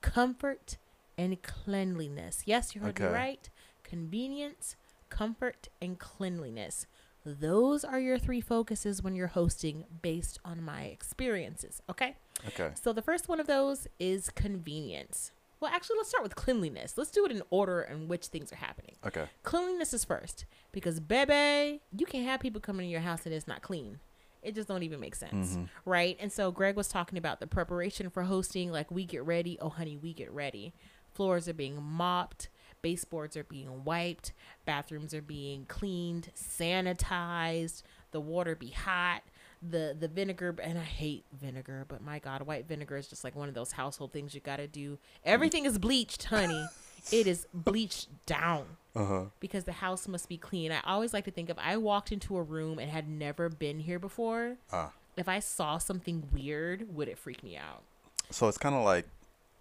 [0.00, 0.78] comfort,
[1.16, 2.42] and cleanliness.
[2.44, 3.48] Yes, you heard me right.
[3.84, 4.74] Convenience,
[5.10, 6.86] comfort, and cleanliness.
[7.24, 12.16] Those are your three focuses when you're hosting based on my experiences, okay?
[12.48, 12.70] Okay.
[12.80, 15.32] So the first one of those is convenience.
[15.58, 16.98] Well, actually, let's start with cleanliness.
[16.98, 18.94] Let's do it in order in which things are happening.
[19.06, 19.24] Okay.
[19.42, 23.48] Cleanliness is first because, baby, you can't have people coming in your house and it's
[23.48, 23.98] not clean.
[24.42, 25.68] It just don't even make sense, Mhm.
[25.86, 26.16] right?
[26.20, 28.70] And so Greg was talking about the preparation for hosting.
[28.70, 29.58] Like we get ready.
[29.60, 30.74] Oh, honey, we get ready.
[31.14, 32.48] Floors are being mopped.
[32.82, 34.32] Baseboards are being wiped.
[34.66, 37.82] Bathrooms are being cleaned, sanitized.
[38.12, 39.22] The water be hot.
[39.62, 43.34] The the vinegar and I hate vinegar, but my God, white vinegar is just like
[43.34, 44.98] one of those household things you got to do.
[45.24, 46.66] Everything is bleached, honey.
[47.12, 49.24] it is bleached down Uh huh.
[49.40, 50.72] because the house must be clean.
[50.72, 53.78] I always like to think if I walked into a room and had never been
[53.80, 54.92] here before, Ah.
[55.16, 57.82] if I saw something weird, would it freak me out?
[58.30, 59.06] So it's kind of like,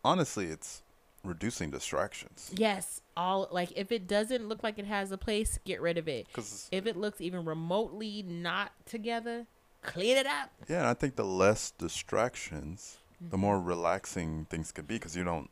[0.04, 0.82] honestly, it's
[1.24, 2.52] reducing distractions.
[2.54, 6.08] Yes, all like if it doesn't look like it has a place, get rid of
[6.08, 6.28] it.
[6.28, 9.46] Because If it looks even remotely not together,
[9.86, 10.50] clean it up.
[10.68, 13.30] yeah, and I think the less distractions, Mm-hmm.
[13.32, 14.96] the more relaxing things could be.
[14.96, 15.50] Because you don't,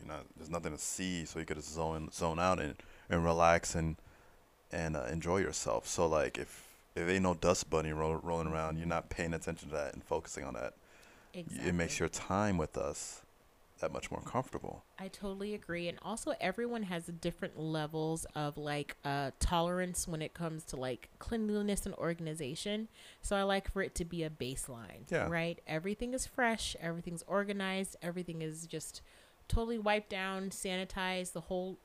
[0.00, 2.76] you know, there's nothing to see, so you could just zone zone out and
[3.08, 3.96] and relax and
[4.70, 5.88] and uh, enjoy yourself.
[5.88, 9.70] So like if if ain't no dust bunny roll, rolling around, you're not paying attention
[9.70, 10.74] to that and focusing on that.
[11.34, 11.68] Exactly.
[11.68, 13.22] it makes your time with us
[13.80, 14.84] that much more comfortable.
[14.98, 15.88] I totally agree.
[15.88, 21.08] And also, everyone has different levels of like uh, tolerance when it comes to like
[21.18, 22.88] cleanliness and organization.
[23.22, 25.10] So I like for it to be a baseline.
[25.10, 25.28] Yeah.
[25.28, 25.60] Right?
[25.66, 29.02] Everything is fresh, everything's organized, everything is just
[29.48, 31.78] totally wiped down, sanitized, the whole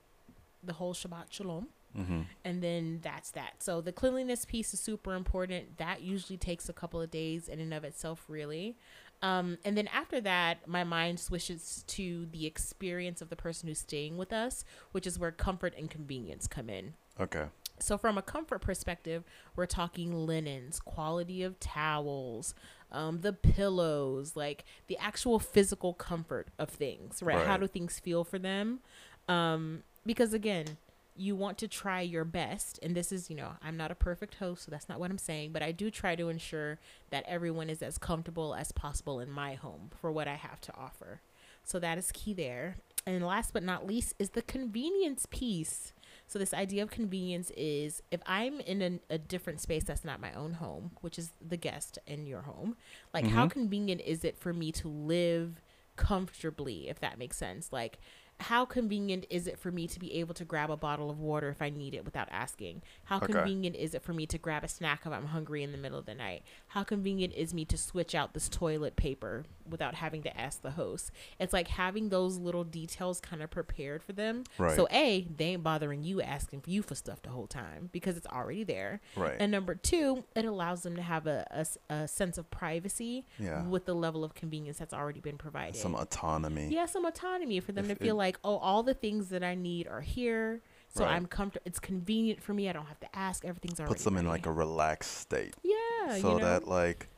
[0.62, 1.68] the whole Shabbat Shalom.
[1.96, 2.22] Mm-hmm.
[2.44, 3.62] And then that's that.
[3.62, 5.78] So the cleanliness piece is super important.
[5.78, 8.76] That usually takes a couple of days in and of itself, really.
[9.22, 13.78] Um, and then after that, my mind switches to the experience of the person who's
[13.78, 16.94] staying with us, which is where comfort and convenience come in.
[17.18, 17.46] Okay.
[17.78, 22.54] So, from a comfort perspective, we're talking linens, quality of towels,
[22.90, 27.46] um, the pillows, like the actual physical comfort of things, right?
[27.46, 28.80] How do things feel for them?
[29.28, 30.78] Um, because again,
[31.18, 34.36] you want to try your best, and this is, you know, I'm not a perfect
[34.36, 36.78] host, so that's not what I'm saying, but I do try to ensure
[37.10, 40.74] that everyone is as comfortable as possible in my home for what I have to
[40.76, 41.20] offer.
[41.64, 42.76] So, that is key there.
[43.06, 45.92] And last but not least is the convenience piece.
[46.26, 50.20] So this idea of convenience is if I'm in a, a different space that's not
[50.20, 52.76] my own home, which is the guest in your home,
[53.14, 53.50] like how Mhm.
[53.50, 55.60] convenient is it for me to live
[55.94, 57.72] comfortably, if that makes sense?
[57.72, 57.98] Like
[58.38, 61.48] how convenient is it for me to be able to grab a bottle of water
[61.48, 62.82] if I need it without asking?
[63.04, 63.32] How Okay.
[63.32, 65.98] convenient is it for me to grab a snack if I'm hungry in the middle
[65.98, 66.42] of the night?
[66.68, 70.72] How convenient is me to switch out this toilet paper without having to ask the
[70.72, 71.10] host?
[71.40, 74.44] It's like having those little details kind of prepared for them.
[74.58, 74.76] Right.
[74.76, 78.18] So A, they ain't bothering you asking for you for stuff the whole time because
[78.18, 79.00] it's already there.
[79.16, 79.36] Right.
[79.40, 81.46] And number two, it allows them to have a
[81.88, 83.62] a sense of privacy Yeah.
[83.66, 85.76] with the level of convenience that's already been provided.
[85.76, 86.68] Some autonomy.
[86.68, 89.42] yeah, some autonomy for them If to feel it- like, oh, all the things that
[89.44, 90.60] I need are here.
[90.94, 91.12] So Right.
[91.14, 91.62] I'm comfortable.
[91.66, 92.68] It's convenient for me.
[92.68, 93.44] I don't have to ask.
[93.44, 95.54] Everything's already Puts them in like a relaxed state.
[95.62, 96.44] yeah, so you know?
[96.44, 97.08] that like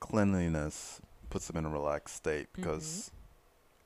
[0.00, 1.00] cleanliness
[1.30, 2.62] puts them in a relaxed state Mm-hmm.
[2.62, 3.10] because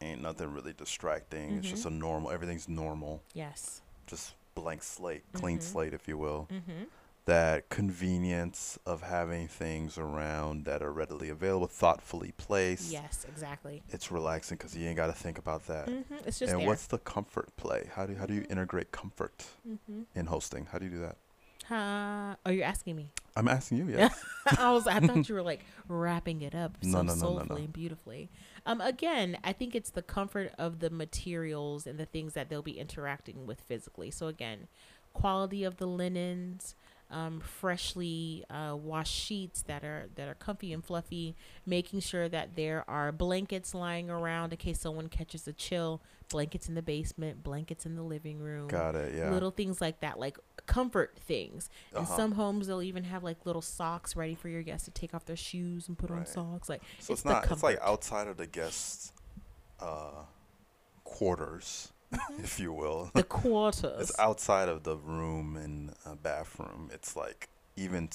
[0.00, 1.58] ain't nothing really distracting.
[1.58, 2.30] It's just a normal.
[2.30, 3.22] Everything's normal.
[3.34, 3.82] yes.
[4.06, 5.62] Just blank slate, clean Mhm.
[5.62, 6.48] slate, if you will.
[7.28, 7.38] Mm-hmm.
[7.38, 12.90] That convenience of having things around that are readily available, thoughtfully placed.
[12.90, 13.82] Yes, exactly.
[13.90, 15.88] It's relaxing because you ain't got to think about that.
[15.88, 16.66] hmm It's just and there.
[16.68, 17.90] what's the comfort play?
[17.94, 20.02] How do how do you integrate comfort mm-hmm.
[20.14, 20.66] in hosting?
[20.72, 21.16] How do you do that?
[21.70, 23.12] uh, oh, you're asking me.
[23.36, 23.88] I'm asking you.
[23.98, 24.24] Yes.
[24.58, 27.64] I was I thought you were like wrapping it up so No, no, no, soulfully
[27.64, 28.30] and beautifully.
[28.64, 32.62] Um again, I think it's the comfort of the materials and the things that they'll
[32.62, 34.10] be interacting with physically.
[34.10, 34.68] So again,
[35.12, 36.74] quality of the linens,
[37.10, 41.34] um, freshly uh, washed sheets that are that are comfy and fluffy,
[41.66, 46.68] making sure that there are blankets lying around in case someone catches a chill, blankets
[46.68, 49.14] in the basement, blankets in the living room Got it.
[49.16, 49.30] Yeah.
[49.30, 51.70] little things like that, like comfort things.
[51.92, 52.16] In Uh-huh.
[52.16, 55.24] some homes, they'll even have like little socks ready for your guests to take off
[55.24, 56.68] their shoes and put on socks.
[56.68, 57.50] Like So it's it's, not.
[57.50, 59.12] It's like outside of the guests'
[59.80, 60.24] uh,
[61.04, 61.92] quarters,
[62.38, 63.10] if you will.
[63.14, 64.00] the quarters.
[64.10, 66.90] it's outside of the room and uh, bathroom.
[66.92, 68.08] It's like even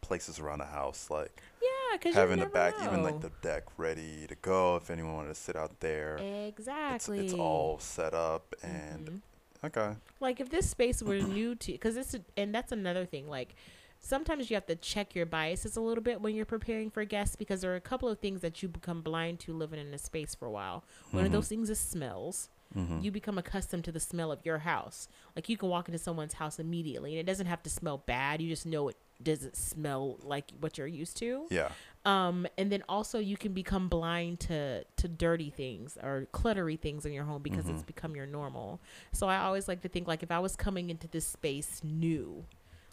[0.00, 4.26] places around the house, like yeah, because having the back, even like the deck ready
[4.26, 6.18] to go if anyone wanted to sit out there.
[6.46, 7.18] Exactly.
[7.20, 9.20] it's all set up and Mhm.
[9.66, 9.96] okay.
[10.20, 13.54] like if this space were new to because it's and that's another thing like
[14.00, 17.34] sometimes you have to check your biases a little bit when you're preparing for guests
[17.34, 19.98] because there are a couple of things that you become blind to living in a
[19.98, 21.32] space for a while one of Mhm.
[21.32, 23.02] those things is smells Mhm.
[23.02, 25.08] you become accustomed to the smell of your house.
[25.34, 28.42] Like you can walk into someone's house immediately and it doesn't have to smell bad.
[28.42, 31.46] You just know it doesn't smell like what you're used to.
[31.50, 31.70] yeah.
[32.04, 37.04] Um and then also you can become blind to to dirty things or cluttery things
[37.04, 37.86] in your home because it's Mhm.
[37.86, 38.80] become your normal.
[39.12, 42.44] So I always like to think like if I was coming into this space new,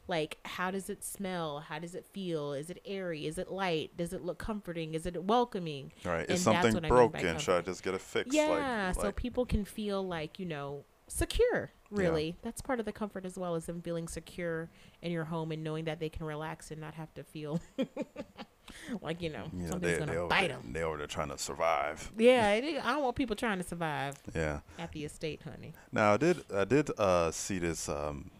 [0.07, 1.59] like how does it smell?
[1.67, 2.53] How does it feel?
[2.53, 3.25] Is it airy?
[3.25, 3.95] Is it light?
[3.97, 4.93] Does it look comforting?
[4.93, 5.91] Is it welcoming?
[6.03, 7.37] right and Is something what I mean broken?
[7.39, 8.33] Should I just get it fixed?
[8.33, 11.97] Yeah, Like, so like, people can feel like, you know, secure, Yeah.
[11.99, 12.35] really.
[12.41, 14.69] That's part of the comfort as well as them feeling secure
[15.01, 17.59] in your home and knowing that they can relax and not have to feel
[19.01, 20.71] like, you know, you know, something's they, going they over bite them.
[20.73, 22.11] they over there trying to survive.
[22.17, 24.59] Yeah, is, I don't want people trying to survive Yeah.
[24.79, 25.73] at the estate, honey.
[25.91, 28.31] Now I did I did uh, see this um,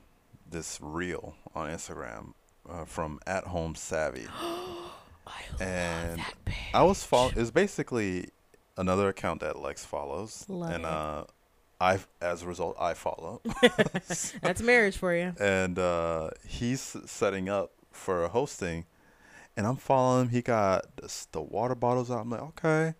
[0.50, 2.34] this reel on Instagram
[2.70, 4.28] uh, from At Home Savvy.
[5.28, 6.22] I And.
[6.74, 7.32] I was follow.
[7.36, 8.30] It's basically
[8.78, 11.24] another account that Lex follows, Love and uh,
[11.82, 13.42] I as a result I follow,
[14.42, 15.34] That's marriage for you.
[15.40, 18.86] and uh, he's setting up for a hosting,
[19.58, 20.30] and I'm following him.
[20.30, 22.20] He got the, the water bottles out.
[22.20, 22.94] I'm like, okay.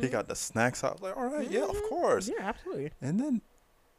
[0.00, 0.98] He got the snacks out.
[1.00, 1.88] I'm like, all right, yeah, of Mhm.
[1.88, 2.28] course.
[2.28, 2.90] Yeah, absolutely.
[3.00, 3.40] And then,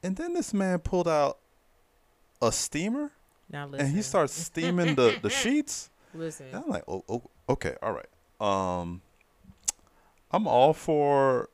[0.04, 1.40] and then this man pulled out
[2.48, 3.12] a steamer,
[3.52, 3.86] Now listen.
[3.88, 5.90] and he starts steaming the the sheets.
[6.14, 6.48] Listen.
[6.52, 8.06] And I'm like, oh, oh, okay, all right.
[8.40, 9.02] Um,
[10.32, 11.50] I'm all for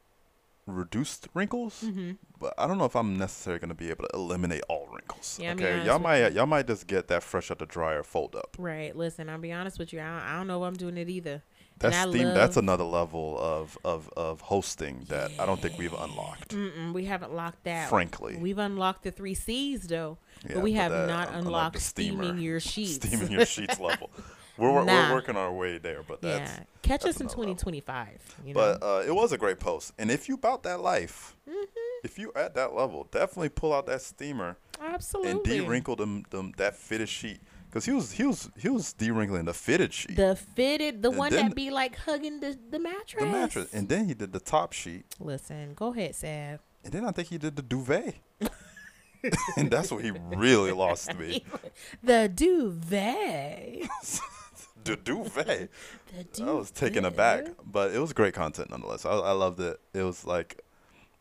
[0.66, 2.12] reduced wrinkles, Mm-hmm.
[2.40, 5.40] but I don't know if I'm necessarily going to be able to eliminate all wrinkles.
[5.42, 6.36] Yeah, okay, y'all might you.
[6.36, 8.56] y'all might just get that fresh out the dryer fold up.
[8.60, 8.96] Right.
[8.96, 10.00] Listen, I'll be honest with you.
[10.00, 11.42] I don't, I don't know if I'm doing it either.
[11.80, 15.93] That's I steam, that's another level of of of hosting that I don't think we've
[15.93, 16.49] unlocked.
[16.55, 17.89] Mm-mm, we haven't locked that.
[17.89, 21.75] Frankly, We've unlocked the three C's though, Yeah, but we but have not unlocked unlocked
[21.75, 22.23] the steamer.
[22.23, 22.95] steaming your sheets.
[23.07, 24.09] steaming your sheets level.
[24.57, 25.07] We're we're, Nah.
[25.09, 28.36] we're working our way there, but that's yeah, catch that's us in 2025.
[28.45, 28.59] You know?
[28.59, 32.05] But uh, it was a great post, and if you about that life, Mm-hmm.
[32.05, 35.32] if you at that level, definitely pull out that steamer Absolutely.
[35.32, 37.39] and de-wrinkle them, them that fitted sheet,
[37.70, 41.17] because he was he was he was de-wrinkling the fitted sheet, The fitted, the And
[41.17, 43.24] one that be like hugging the, the mattress.
[43.24, 46.59] the mattress, and then he did the top sheet, Listen, go ahead, Sav.
[46.84, 48.15] and then I think he did the duvet,
[49.57, 51.43] and that's where he really lost me.
[52.03, 53.88] The duvet.
[54.84, 55.70] The duvet.
[56.15, 56.47] The duvet.
[56.47, 59.05] I was taken aback, but it was great content nonetheless.
[59.05, 59.80] I, I loved it.
[59.93, 60.61] It was like,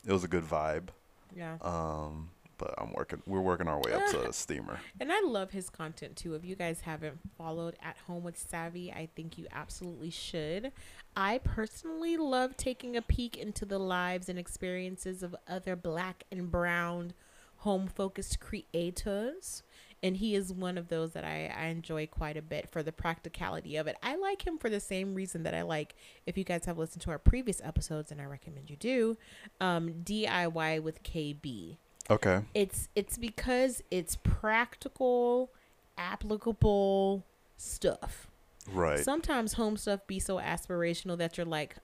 [0.06, 0.88] it was a good vibe.
[1.36, 1.56] Yeah.
[1.60, 3.22] Um, but I'm working.
[3.26, 4.78] We're working our way up to a steamer.
[5.00, 6.34] And I love his content too.
[6.34, 10.72] If you guys haven't followed At Home with Savvy, I think you absolutely should.
[11.16, 16.50] I personally love taking a peek into the lives and experiences of other black and
[16.50, 17.14] brown
[17.58, 19.62] home focused creators.
[20.00, 22.92] And he is one of those that I, I enjoy quite a bit for the
[22.92, 23.96] practicality of it.
[24.00, 27.02] I like him for the same reason that I like, if you guys have listened
[27.02, 29.16] to our previous episodes, and I recommend you do,
[29.60, 31.78] um, DIY with KB
[32.10, 32.40] Okay.
[32.54, 35.50] it's it's because it's practical
[35.98, 37.24] applicable
[37.56, 38.26] stuff
[38.72, 38.98] Right.
[39.00, 41.76] sometimes home stuff be so aspirational that you're like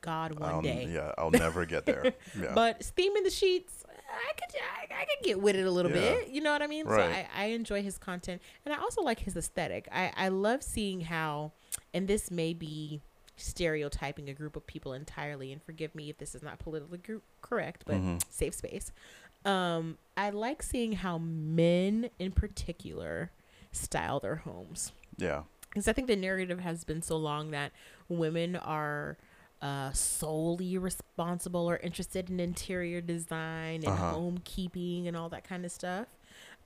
[0.00, 2.12] god one I'll, day Yeah, I'll never get there.
[2.40, 2.52] Yeah.
[2.54, 4.54] but steaming the sheets i could
[4.90, 6.14] I, I could get with it a little Yeah.
[6.14, 6.96] bit you know what i mean Right.
[6.96, 10.62] so I, I enjoy his content and i also like his aesthetic i i love
[10.62, 11.52] seeing how
[11.92, 13.00] and this may be
[13.36, 17.00] stereotyping a group of people entirely and forgive me if this is not politically
[17.42, 18.20] correct but Mhm.
[18.30, 18.92] safe space
[19.44, 23.30] um i like seeing how men in particular
[23.72, 25.42] style their homes yeah.
[25.68, 27.72] because I think the narrative has been so long that
[28.08, 29.18] women are
[29.60, 34.14] uh, solely responsible or interested in interior design and Uh-huh.
[34.14, 36.06] homekeeping and all that kind of stuff.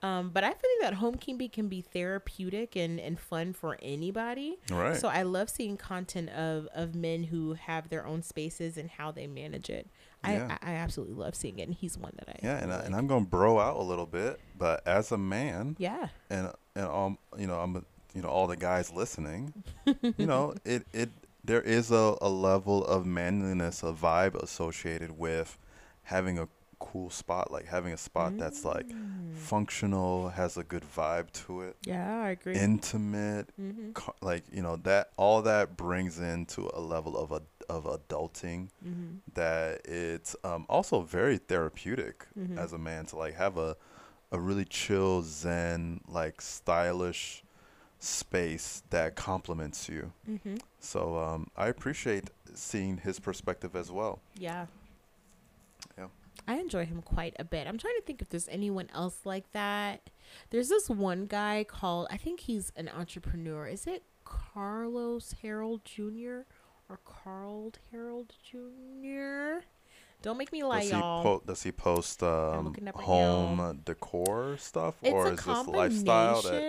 [0.03, 4.59] Um, but I think that homekeeping can be therapeutic and, and fun for anybody.
[4.69, 4.95] Right.
[4.95, 9.11] So I love seeing content of, of men who have their own spaces and how
[9.11, 9.87] they manage it.
[10.25, 10.57] Yeah.
[10.61, 12.95] I, I, absolutely love seeing it, and he's one that I yeah, and I, and
[12.95, 17.17] I'm gonna bro out a little bit, but as a man, yeah and and um,
[17.37, 19.53] you know, I'm, you know, all the guys listening,
[20.17, 21.09] you know, it it
[21.43, 25.57] there is a, a level of manliness, a vibe associated with
[26.03, 26.47] having a
[26.79, 29.33] cool spot, like having a spot that's like Mm.
[29.35, 32.55] functional, has a good vibe to it, yeah I agree.
[32.55, 33.91] intimate, mm-hmm.
[33.93, 38.69] co- like you know that all that brings into a level of a of adulting
[38.85, 39.17] Mm-hmm.
[39.33, 42.57] that it's um, also very therapeutic Mhm.
[42.57, 43.75] as a man to like have a
[44.31, 47.43] a really chill zen like stylish
[47.99, 50.55] space that complements you Mm-hmm.
[50.79, 54.65] so um, i appreciate seeing his perspective as well Yeah.
[55.97, 56.07] Yeah.
[56.47, 57.67] I enjoy him quite a bit.
[57.67, 60.09] I'm trying to think if there's anyone else like that.
[60.49, 63.65] There's this one guy called, I think he's an entrepreneur.
[63.67, 66.41] Is it Carlos Harold Jr.
[66.89, 69.65] or Carl Harold Jr.?
[70.21, 71.23] Don't make me lie, does he, y'all.
[71.23, 76.63] po- does he post um, right home decor stuff it's or is this lifestyle that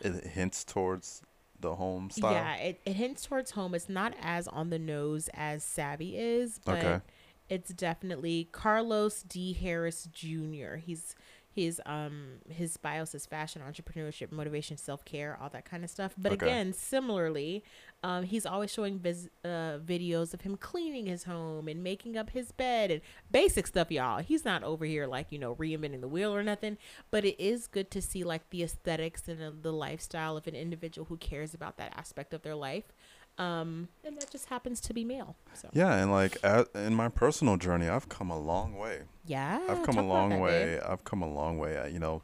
[0.00, 1.22] it hints towards
[1.60, 3.74] the home style Yeah, it, it hints towards home.
[3.74, 7.00] It's not as on the nose as Savvy is, but Okay.
[7.48, 9.52] it's definitely Carlos D.
[9.52, 10.76] Harris Jr.
[10.76, 11.14] He's
[11.52, 16.14] his um his bio says fashion, entrepreneurship, motivation, self care, all that kind of stuff.
[16.16, 16.46] But Okay.
[16.46, 17.64] again, similarly,
[18.02, 22.30] um, he's always showing vis- uh, videos of him cleaning his home and making up
[22.30, 24.20] his bed and basic stuff, y'all.
[24.20, 26.78] He's not over here like you know reinventing the wheel or nothing.
[27.10, 30.54] But it is good to see like the aesthetics and uh, the lifestyle of an
[30.54, 32.92] individual who cares about that aspect of their life.
[33.38, 35.36] Um, and that just happens to be male.
[35.54, 39.60] So yeah and like at, in my personal journey i've come a long way yeah,
[39.68, 40.80] I've come a long way.
[40.80, 41.78] I've come a long way.
[41.78, 42.22] I, you know,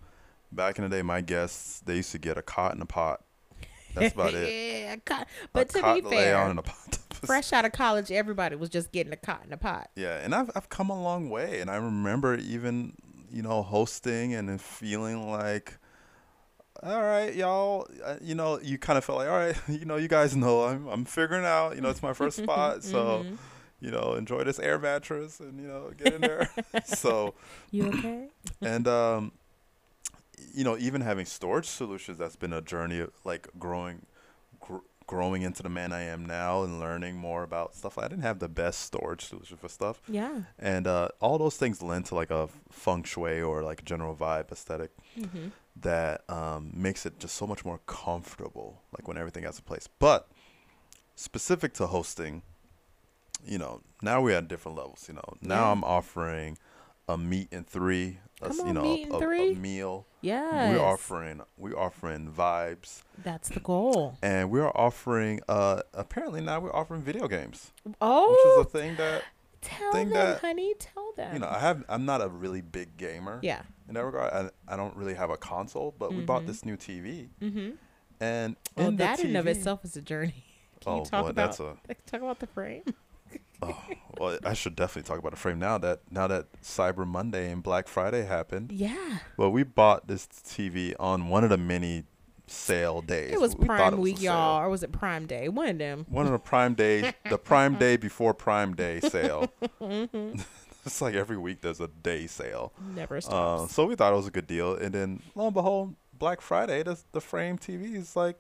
[0.51, 3.23] back in the day, my guests they used to get a cot and a pot.
[4.01, 4.49] That's about it.
[4.53, 4.97] yeah,
[5.53, 6.55] but to be fair,
[7.13, 9.91] fresh out of college, everybody was just getting a cot in a pot.
[9.97, 12.93] Yeah, and I've I've come a long way, and I remember even
[13.33, 15.79] you know hosting and feeling like.
[16.83, 17.89] All right, y'all.
[18.05, 20.65] Uh, you know, you kind of felt like, all right, you know, you guys know
[20.65, 21.75] I'm I'm figuring out.
[21.75, 23.39] You know, it's my first spot, so Mhm.
[23.81, 26.51] you know, enjoy this air mattress and you know, get in there.
[26.85, 27.35] so,
[27.71, 28.29] you okay?
[28.61, 29.33] and um
[30.55, 34.07] you know even having storage solutions that's been a journey of like growing
[34.61, 37.97] gr- growing into the man I am now and learning more about stuff.
[37.97, 40.43] I didn't have the best storage solution for stuff, Yeah.
[40.59, 44.51] and uh, all those things lend to like a feng shui or like general vibe
[44.51, 45.49] aesthetic Mm-hmm.
[45.81, 49.89] that um, makes it just so much more comfortable, like when everything has a place.
[49.99, 50.29] But
[51.15, 52.43] specific to hosting,
[53.47, 55.05] you know, now we're at different levels.
[55.09, 55.71] You know, now Yeah.
[55.73, 56.59] I'm offering
[57.09, 60.07] a meet in three, a, Come you know, meet in a, a meal.
[60.21, 60.71] Yeah.
[60.73, 64.19] We're offering we're offering vibes, That's the goal.
[64.23, 65.41] and we're offering.
[65.49, 69.23] Uh, apparently now we're offering video games, Oh, which is a thing that
[69.63, 70.75] tell thing them, that, honey.
[70.79, 71.33] Tell them.
[71.35, 71.49] you know.
[71.49, 71.85] I have.
[71.89, 73.41] I'm not a really big gamer.
[73.43, 73.63] yeah.
[73.89, 76.47] In that regard, I, I don't really have a console, but we bought Mhm.
[76.49, 77.71] this new TV, Mm-hmm.
[78.21, 80.45] and Well, in that in of itself is a journey.
[80.81, 81.77] Can oh you talk boy, about that's a
[82.07, 82.83] talk about the frame?
[83.63, 83.85] Oh,
[84.19, 84.39] well.
[84.45, 87.89] I should definitely talk about the frame now that now that Cyber Monday and Black
[87.89, 88.73] Friday happened.
[88.73, 89.19] Yeah.
[89.37, 92.05] Well, we bought this TV on one of the many
[92.47, 93.33] sale days.
[93.33, 95.49] It was We Prime it was Week, y'all, or was it Prime Day?
[95.49, 96.07] One of them.
[96.09, 99.53] One of the Prime Days, the Prime Day before Prime Day sale.
[99.81, 100.41] Mm-hmm.
[100.87, 102.73] it's like every week there's a day sale.
[102.95, 103.75] Never Uh, stops.
[103.75, 106.83] so we thought it was a good deal, and then lo and behold, Black Friday,
[106.85, 108.37] the the frame TV is like,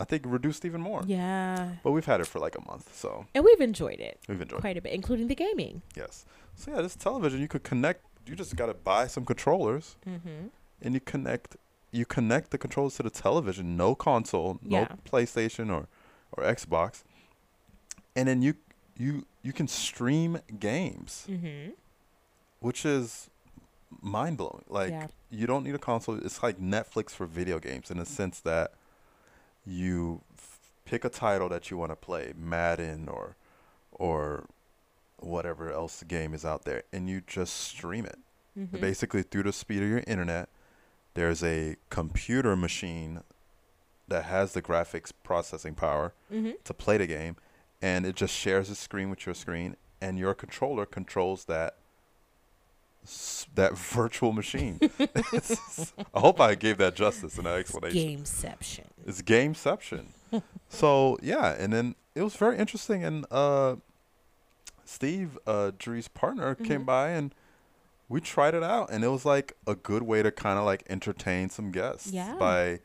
[0.00, 1.02] I think reduced even more.
[1.06, 1.74] yeah.
[1.84, 4.58] But we've had it for like a month, so And we've enjoyed it we've enjoyed.
[4.58, 4.62] it.
[4.62, 5.82] quite a bit, including the gaming.
[5.96, 6.24] Yes.
[6.56, 8.00] So yeah, this television you could connect.
[8.26, 10.48] You just got to buy some controllers, Mm-hmm.
[10.82, 11.56] and you connect.
[11.92, 13.76] You connect the controllers to the television.
[13.76, 14.88] No console, no Yeah.
[15.10, 15.86] PlayStation or
[16.32, 17.04] or Xbox,
[18.16, 18.54] and then you
[18.96, 21.70] you you can stream games, Mm-hmm.
[22.60, 23.30] which is
[24.00, 24.64] mind blowing.
[24.68, 25.06] Like yeah.
[25.30, 26.16] you don't need a console.
[26.16, 28.72] It's like Netflix for video games in the sense that
[29.66, 33.36] you f- pick a title that you want to play, Madden or
[33.92, 34.44] or
[35.18, 38.18] whatever else the game is out there, and you just stream it.
[38.58, 38.78] Mm-hmm.
[38.78, 40.48] Basically, through the speed of your internet,
[41.14, 43.22] there's a computer machine
[44.08, 46.50] that has the graphics processing power Mm-hmm.
[46.64, 47.36] to play the game,
[47.80, 51.76] and it just shares the screen with your screen, and your controller controls that
[53.04, 54.78] s- that virtual machine.
[56.14, 58.18] I hope I gave that justice in that explanation.
[58.18, 58.84] Gameception.
[59.06, 60.06] It's gameception.
[60.68, 63.76] so yeah, and then it was very interesting, and uh,
[64.84, 65.70] Steve, uh,
[66.14, 66.86] partner, came Mhm.
[66.86, 67.34] by and.
[68.06, 70.84] We tried it out, and it was like a good way to kind of like
[70.90, 72.34] entertain some guests Yeah.
[72.38, 72.80] by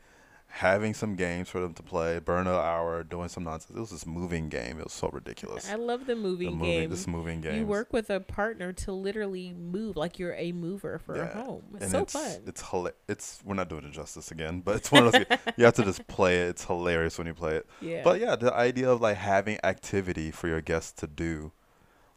[0.52, 3.76] having some games for them to play, burn an hour, doing some nonsense.
[3.76, 4.78] It was this moving game.
[4.78, 5.70] It was so ridiculous.
[5.70, 6.90] I love the moving, the moving game.
[6.90, 7.54] this moving game.
[7.60, 11.30] You work with a partner to literally move, like you're a mover for Yeah.
[11.30, 11.62] a home.
[11.74, 12.42] It's and so it's fun.
[12.46, 15.24] it's hila- It's we're not doing it justice again, but it's one of those.
[15.56, 16.48] you have to just play it.
[16.48, 17.66] It's hilarious when you play it.
[17.80, 18.02] yeah.
[18.02, 21.52] But yeah, the idea of like having activity for your guests to do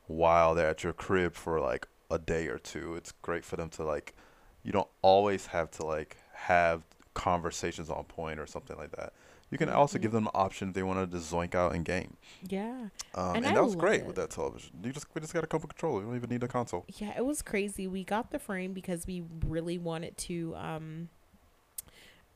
[0.08, 2.96] while they're at your crib for like a day or two.
[2.96, 4.16] It's great for them to like.
[4.64, 6.84] You don't always have to like have
[7.14, 9.14] conversations on point or something like that.
[9.52, 10.02] You can also Mhm.
[10.02, 12.18] give them the option if they want to zoink out in game.
[12.48, 12.88] yeah.
[13.14, 14.72] Um, And and, that was great with that television.
[14.84, 16.02] You just we just got a couple controllers.
[16.02, 16.86] You don't even need a console.
[16.98, 17.86] Yeah, it was crazy.
[17.88, 21.10] We got the frame because we really wanted to um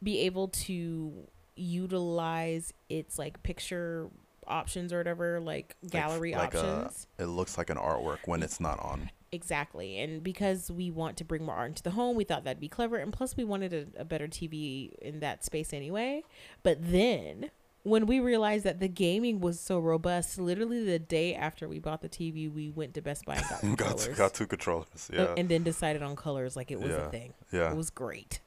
[0.03, 4.09] be able to utilize its like picture
[4.45, 7.07] options or whatever, like gallery like a- options.
[7.17, 9.09] It looks like an artwork when it's not on.
[9.31, 9.97] Exactly.
[9.99, 12.69] And because we want to bring more art into the home, we thought that'd be
[12.69, 12.97] clever.
[12.97, 16.23] And plus, we wanted a, a better TV in that space anyway.
[16.63, 17.51] But then
[17.83, 22.01] when we realized that the gaming was so robust, literally the day after we bought
[22.01, 25.09] the TV, we went to Best Buy and got got, two, got two controllers.
[25.11, 27.07] Uh, Yeah, And then decided on colors like it was Yeah.
[27.07, 27.33] a thing.
[27.51, 28.39] yeah, It was great.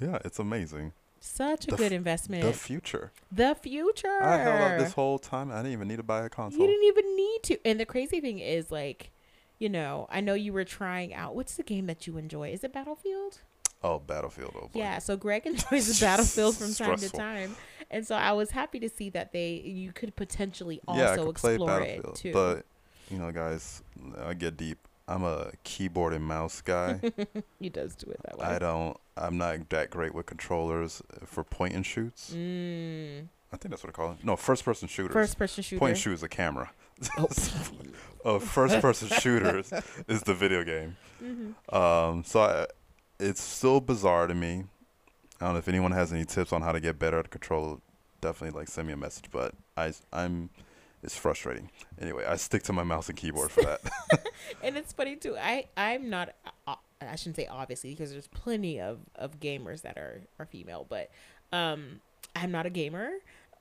[0.00, 0.18] yeah.
[0.24, 0.92] It's amazing.
[1.20, 2.44] Such a The good f- investment.
[2.44, 3.10] The future.
[3.32, 4.22] The future.
[4.22, 5.50] I held up this whole time.
[5.50, 6.60] I didn't even need to buy a console.
[6.60, 7.58] You didn't even need to.
[7.66, 9.10] And the crazy thing is, like,
[9.58, 11.34] you know, I know you were trying out.
[11.34, 12.50] What's the game that you enjoy?
[12.50, 13.38] Is it Battlefield?
[13.82, 14.54] Oh, Battlefield.
[14.56, 14.70] Oh.
[14.74, 14.98] Yeah.
[14.98, 17.56] So Greg enjoys the Battlefield from time to time,
[17.90, 21.36] and so I was happy to see that they you could potentially yeah, also could
[21.36, 22.32] play explore Battlefield, it too.
[22.32, 22.64] but
[23.10, 23.82] you know, guys,
[24.24, 24.78] I get deep.
[25.06, 27.00] I'm a keyboard and mouse guy.
[27.58, 28.44] he does do it that way.
[28.44, 28.96] I don't.
[29.16, 32.32] I'm not that great with controllers for point and shoots.
[32.34, 33.28] Mm.
[33.50, 34.22] I think that's what I call it.
[34.22, 35.14] No, first person shooters.
[35.14, 35.80] First person shooter.
[35.80, 36.70] point and shoot is a camera.
[37.18, 37.28] Oh.
[38.24, 39.72] Oh, first person shooters
[40.08, 40.96] is the video game.
[41.22, 41.54] Mhm.
[41.72, 42.66] Um, so I,
[43.20, 44.64] it's still bizarre to me.
[45.40, 47.80] I don't know if anyone has any tips on how to get better at control.
[48.20, 49.26] Definitely like send me a message.
[49.30, 50.50] But I I'm
[51.02, 51.70] it's frustrating.
[52.00, 53.80] Anyway, I stick to my mouse and keyboard for that.
[54.62, 55.36] and it's funny too.
[55.38, 56.34] I I'm not.
[56.66, 60.86] Uh, I shouldn't say obviously because there's plenty of of gamers that are are female,
[60.88, 61.10] but
[61.52, 62.00] um,
[62.34, 63.10] I'm not a gamer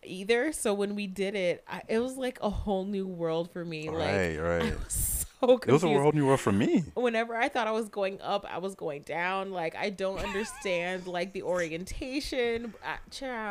[0.04, 0.52] either.
[0.52, 3.90] So when we did it, I, it was like a whole new world for me.
[3.90, 4.80] Like right, I right.
[4.84, 6.84] was It was a whole new world for me.
[6.96, 9.52] Whenever I thought I was going up, I was going down.
[9.52, 12.74] Like I don't understand like the orientation.
[12.84, 12.98] I,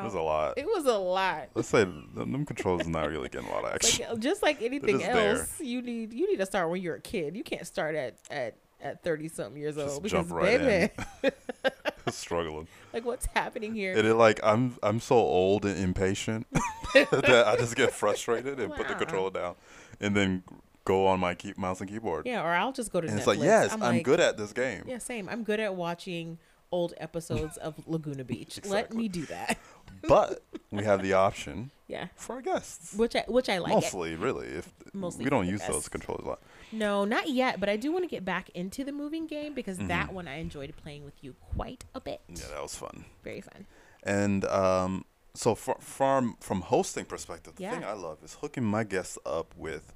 [0.00, 0.58] It was a lot.
[0.58, 1.50] it was a lot.
[1.54, 4.06] Let's say them them controls not really getting a lot of action.
[4.10, 5.36] Like just like anything just there.
[5.36, 7.36] else, you need you need to start when you're a kid.
[7.36, 10.92] You can't start at at at thirty something years Just old because jump right baby,
[12.10, 12.68] Struggling.
[12.92, 13.96] like what's happening here?
[13.96, 16.46] And it like I'm I'm so old and impatient
[16.94, 19.54] that I just get frustrated and put the controller down,
[20.00, 20.42] and then
[20.84, 22.26] go on my key, mouse and keyboard.
[22.26, 23.18] yeah, or I'll just go to and Netflix.
[23.18, 24.84] it's like yes, I'm, like, good at this game.
[24.86, 25.28] Yeah, same.
[25.28, 26.38] I'm good at watching
[26.76, 28.54] old episodes of Laguna Beach.
[28.66, 29.58] Let me do that.
[30.08, 32.94] But we have the option Yeah, for our guests.
[32.94, 33.72] which I which I like.
[33.72, 34.46] Mostly, really.
[34.48, 36.40] If Mostly we don't use those controllers a lot.
[36.70, 37.58] No, not yet.
[37.60, 39.88] But I do want to get back into the moving game because Mm-hmm.
[39.96, 42.20] that one I enjoyed playing with you quite a bit.
[42.28, 43.04] Yeah, that was fun.
[43.24, 43.66] Very fun.
[44.02, 45.04] And um,
[45.34, 49.48] so fr- from from hosting perspective, the thing I love is hooking my guests up
[49.56, 49.92] with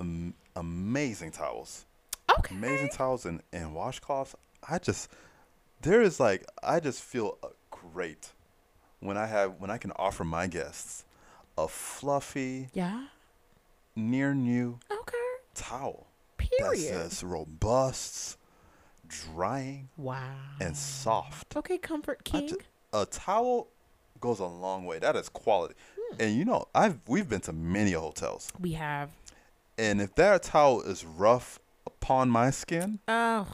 [0.00, 1.84] am- amazing towels,
[2.38, 2.54] Okay.
[2.54, 4.34] amazing towels and, and washcloths.
[4.68, 5.10] I just
[5.82, 8.32] there is like I just feel uh, great
[9.00, 11.04] when I have when I can offer my guests
[11.58, 13.06] a fluffy, Yeah.
[13.94, 15.16] near new Okay.
[15.54, 16.06] towel
[16.36, 16.54] Period.
[16.60, 18.36] that's as robust,
[19.08, 20.20] drying, wow.
[20.60, 21.56] and soft.
[21.56, 22.48] Okay, Comfort King.
[22.48, 22.58] ju-
[22.92, 23.68] a towel
[24.20, 24.98] goes a long way.
[24.98, 25.74] That is quality.
[26.18, 29.10] And you know, I've we've been to many hotels, we have.
[29.78, 33.46] and if that towel is rough upon my skin, Oh,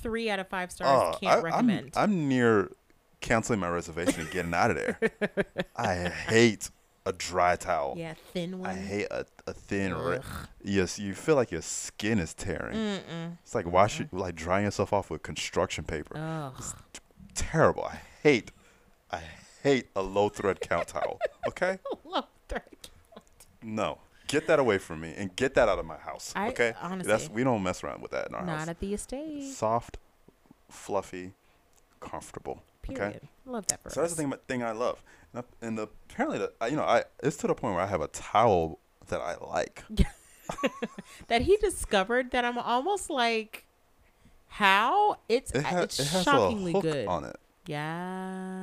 [0.00, 1.14] three out of five stars.
[1.14, 1.90] uh, Can't I, recommend.
[1.96, 2.70] I'm near
[3.20, 4.98] canceling my reservation and getting out of there.
[5.76, 6.70] I hate
[7.06, 7.94] a dry towel.
[7.96, 8.68] yeah, thin one.
[8.70, 9.94] I hate a, a thin.
[9.94, 10.18] Re-
[10.62, 12.76] yes, you feel like your skin is tearing.
[12.76, 13.36] Mm-mm.
[13.42, 16.16] It's like wash it, like drying yourself off with construction paper.
[16.18, 16.62] Ugh.
[17.34, 17.84] Terrible.
[17.84, 18.50] I hate.
[19.10, 19.20] I
[19.62, 21.18] hate a low thread count towel.
[21.48, 21.78] Okay.
[22.04, 22.62] Love thread.
[22.82, 23.24] count.
[23.62, 23.98] No,
[24.28, 26.32] get that away from me and get that out of my house.
[26.36, 28.66] I- okay, that's honestly, we don't mess around with that in our Not house.
[28.66, 29.52] Not at the estate.
[29.52, 29.98] Soft,
[30.70, 31.32] fluffy,
[32.00, 32.62] comfortable.
[32.82, 33.16] Period.
[33.16, 35.02] Okay, Love that so that's the thing, thing I love,
[35.34, 38.00] and, I- and apparently, the, you know, I it's to the point where I have
[38.00, 39.84] a towel that I like.
[41.28, 43.66] that he discovered that I'm almost like,
[44.48, 47.06] how it's It, ha- it's it shockingly good.
[47.06, 47.36] on it.
[47.66, 48.62] Yeah,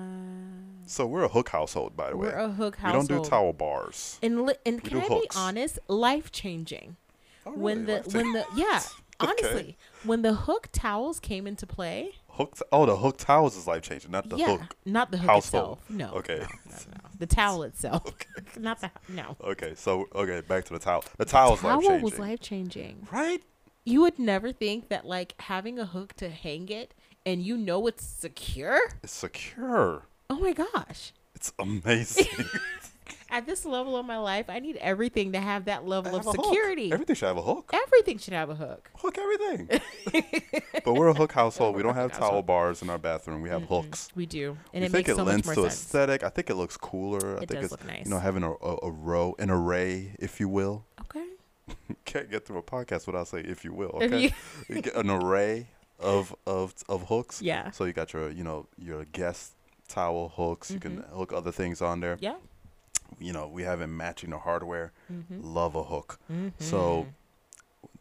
[0.86, 2.28] So we're a hook household, by the way.
[2.28, 3.10] we're a hook household.
[3.10, 4.20] we don't do towel bars.
[4.22, 5.36] And li- and We can I hooks.
[5.36, 5.80] be honest?
[5.88, 6.96] Life changing.
[7.46, 8.82] Oh, When the when the yeah,
[9.22, 9.32] Okay.
[9.32, 12.58] honestly, when the hook towels came into play, hook.
[12.72, 14.76] Oh, the hook towels is life changing, not the yeah, hook.
[14.86, 15.80] not the hook household.
[15.84, 15.90] itself.
[15.90, 16.18] No.
[16.20, 16.40] Okay.
[16.40, 17.10] no, no, no.
[17.18, 18.06] The towel itself.
[18.08, 18.28] okay.
[18.60, 19.38] not the no.
[19.42, 21.04] Okay, so okay, back to the towel.
[21.18, 23.08] The towel's life Towel changing, was life changing.
[23.12, 23.42] right?
[23.86, 26.94] You would never think that like having a hook to hang it
[27.26, 28.80] and you know it's secure.
[29.04, 30.08] It's secure.
[30.30, 31.14] Oh my gosh.
[31.36, 32.28] It's amazing.
[33.30, 36.34] At this level of my life, I need everything to have that level Have of
[36.36, 36.92] security.
[36.92, 37.70] Everything should have a hook.
[37.74, 38.90] Everything should have a hook.
[38.96, 39.82] Hook everything.
[40.86, 41.76] but we're a hook household.
[41.76, 42.46] We don't have towel household.
[42.46, 43.42] bars in our bathroom.
[43.42, 44.10] We have hooks.
[44.16, 45.74] We do, and we it think makes it so much lends more to sense.
[45.74, 46.24] aesthetic.
[46.24, 47.34] I think it looks cooler.
[47.40, 48.06] I It think does it's look nice.
[48.06, 50.86] you know having a, a, a row, an array, if you will.
[51.02, 51.26] Okay.
[52.06, 54.00] Can't get through a podcast without saying if you will.
[54.02, 54.32] Okay,
[54.70, 55.68] you- an array
[56.00, 57.42] of of of hooks.
[57.42, 57.72] Yeah.
[57.72, 59.55] So you got your you know your guest
[59.88, 60.72] towel hooks.
[60.72, 61.16] You can Mm-hmm.
[61.16, 62.18] hook other things on there.
[62.20, 62.36] Yeah.
[63.20, 64.92] You know we have it matching the hardware.
[65.12, 65.42] Mm-hmm.
[65.42, 66.20] Love a hook.
[66.60, 67.08] So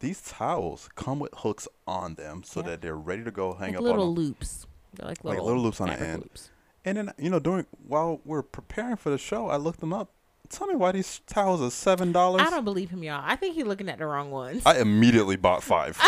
[0.00, 2.66] these towels come with hooks on them so Yeah.
[2.70, 4.66] that they're ready to go hang like up little on loops.
[4.94, 6.22] They're like Like little, little loops on the end.
[6.22, 6.50] Loops.
[6.84, 10.10] And then you know during while we're preparing for the show, I looked them up.
[10.50, 12.42] Tell me why these towels are seven dollars.
[12.42, 13.22] I don't believe him, y'all.
[13.24, 14.62] I think he's looking at the wrong ones.
[14.66, 15.96] I immediately bought five.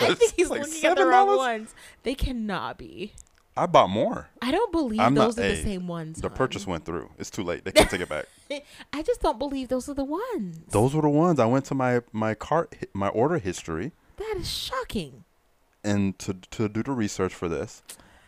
[0.00, 1.74] I think he's like looking at the wrong ones.
[2.02, 3.12] They cannot be.
[3.56, 4.28] I bought more.
[4.42, 6.20] I don't believe I'm not- those are the hey, same ones.
[6.20, 6.36] The hon.
[6.36, 7.10] purchase went through.
[7.18, 7.64] It's too late.
[7.64, 8.26] They can't take it back.
[8.92, 10.58] I just don't believe those are the ones.
[10.68, 11.40] Those were the ones.
[11.40, 15.24] I went to my my cart my order history That is shocking.
[15.82, 17.82] and to to do the research for this,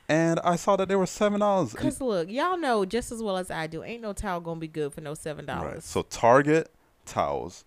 [0.09, 1.75] and I saw that they were seven dollars.
[1.75, 4.69] Cause look, y'all know just as well as I do, ain't no towel gonna be
[4.69, 5.75] good for no seven dollars.
[5.75, 5.83] Right.
[5.83, 6.71] So Target
[7.07, 7.65] towels.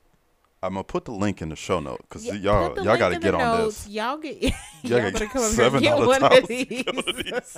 [0.64, 3.20] I'm gonna put the link in the show note because Yeah, y'all y'all got to
[3.20, 3.86] get on notes.
[3.86, 3.94] this.
[3.94, 4.54] Y'all get Y'all
[4.84, 6.84] y'all gotta come and get $7 one of these.
[6.86, 7.58] One of these.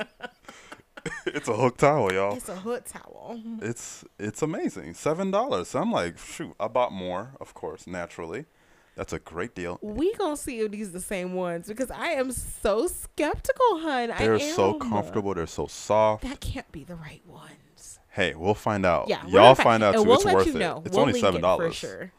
[1.25, 2.35] it's a hook towel, y'all.
[2.37, 3.41] It's a hood towel.
[3.61, 4.93] It's it's amazing.
[4.93, 5.69] Seven dollars.
[5.69, 8.45] So I'm like, shoot, I bought more, of course, naturally.
[8.95, 9.79] That's a great deal.
[9.81, 14.13] We gonna see if these the same ones because I am so skeptical, hun.
[14.17, 15.33] They're so comfortable.
[15.33, 16.23] They're so soft.
[16.23, 17.99] That can't be the right ones.
[18.09, 19.09] Hey, we'll find out.
[19.09, 20.03] Yeah, Y'all find out too.
[20.03, 20.81] we'll it's worth you it.
[20.85, 22.11] It's we'll only seven dollars for sure.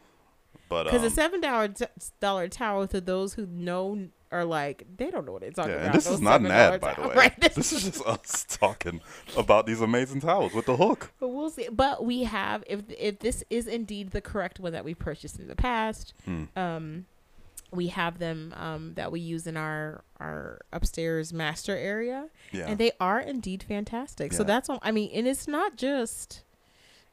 [0.69, 1.85] But Because um, a seven dollar t-
[2.19, 5.77] dollar towel to those who know are like they don't know what they're talking yeah,
[5.77, 5.85] about.
[5.87, 7.15] and this is not an ad, by the way.
[7.15, 7.39] Right.
[7.39, 8.99] This is just us talking
[9.37, 11.11] about these amazing towels with the hook.
[11.19, 11.69] But we'll see.
[11.71, 15.47] But we have if if this is indeed the correct one that we purchased in
[15.47, 16.45] the past, Hmm.
[16.55, 17.05] um,
[17.71, 22.65] we have them um that we use in our our upstairs master area, Yeah.
[22.67, 24.33] and they are indeed fantastic.
[24.33, 24.79] So that's all.
[24.81, 26.41] I mean, and it's not just.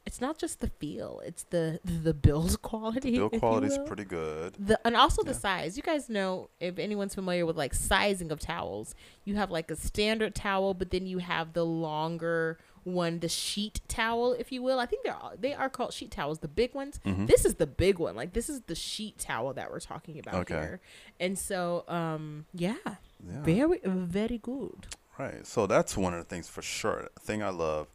[0.05, 3.12] It's not just the feel; it's the the build quality.
[3.18, 4.55] Build quality is pretty good.
[4.59, 5.76] The and also the size.
[5.76, 8.94] You guys know if anyone's familiar with like sizing of towels,
[9.24, 13.80] you have like a standard towel, but then you have the longer one, the sheet
[13.86, 14.80] towel, if you will.
[14.80, 16.98] I think they're all, they are called sheet towels, the big ones.
[17.07, 17.28] Mhm.
[17.28, 18.16] This is the big one.
[18.16, 20.55] Like this is the sheet towel that we're talking about Okay.
[20.55, 20.80] here.
[21.20, 23.42] And so, um, yeah, Yeah.
[23.44, 24.88] very very good.
[25.16, 25.46] Right.
[25.46, 27.09] So that's one of the things for sure.
[27.14, 27.86] The thing I love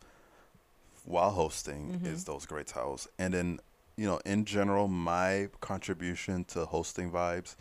[1.08, 2.06] while hosting Mhm.
[2.06, 3.08] is those great towels.
[3.18, 3.60] And then,
[3.96, 7.56] you know, in general, my contribution to hosting vibes,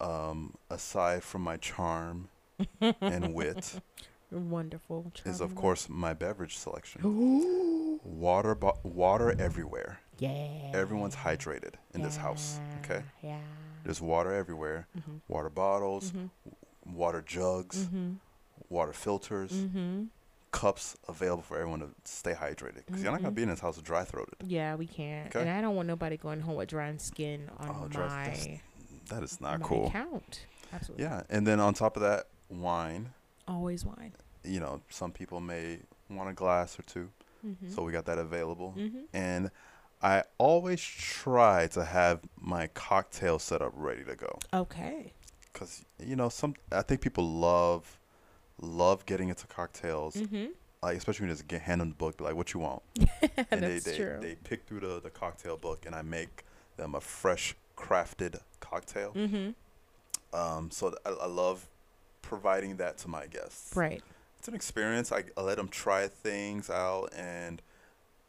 [0.00, 2.30] um, aside from my charm
[2.80, 3.80] and wit,
[4.30, 5.12] Wonderful.
[5.24, 7.02] is of course my beverage selection.
[7.04, 10.00] Ooh, Water, bo- water everywhere.
[10.18, 10.70] yeah.
[10.72, 12.58] Everyone's hydrated in this house.
[12.80, 13.02] Okay.
[13.22, 13.40] Yeah.
[13.84, 14.86] There's water everywhere.
[14.96, 15.16] Mm-hmm.
[15.28, 16.12] Water bottles,
[16.86, 18.12] water jugs, Mm-hmm.
[18.70, 19.52] water filters.
[20.52, 20.66] Mm-hmm.
[20.66, 23.78] cups available for everyone to stay hydrated because you're not gonna be in this house
[23.80, 24.34] dry throated.
[24.44, 25.28] Yeah, we can't.
[25.28, 25.40] Okay.
[25.40, 28.60] And I don't want nobody going home with dry skin on Oh, dry- my,
[29.08, 29.86] That is not cool.
[29.88, 30.46] account.
[30.72, 31.04] Absolutely.
[31.04, 33.10] Yeah, and then on top of that, wine.
[33.48, 34.12] Always wine.
[34.44, 35.78] You know, some people may
[36.08, 37.08] want a glass or 2
[37.46, 37.70] Mm-hmm.
[37.70, 38.74] so we got that available.
[38.76, 38.98] mm-hmm.
[39.14, 39.50] And
[40.02, 45.12] I always try to have my cocktail set up ready to go Okay.
[45.52, 46.54] because you know some.
[46.72, 47.98] I think people love
[48.60, 50.46] love getting into cocktails, Mm-hmm.
[50.82, 52.82] like especially when you just get hand them the book, be like, "What you want?"
[53.50, 54.18] and they That's they, true.
[54.20, 56.44] they pick through the, the cocktail book and I make
[56.76, 59.12] them a fresh crafted cocktail.
[59.14, 59.50] mm-hmm.
[60.38, 61.66] Um, so th- I, I love
[62.22, 63.74] providing that to my guests.
[63.76, 64.02] Right.
[64.38, 65.10] It's an experience.
[65.12, 67.60] I, I let them try things out and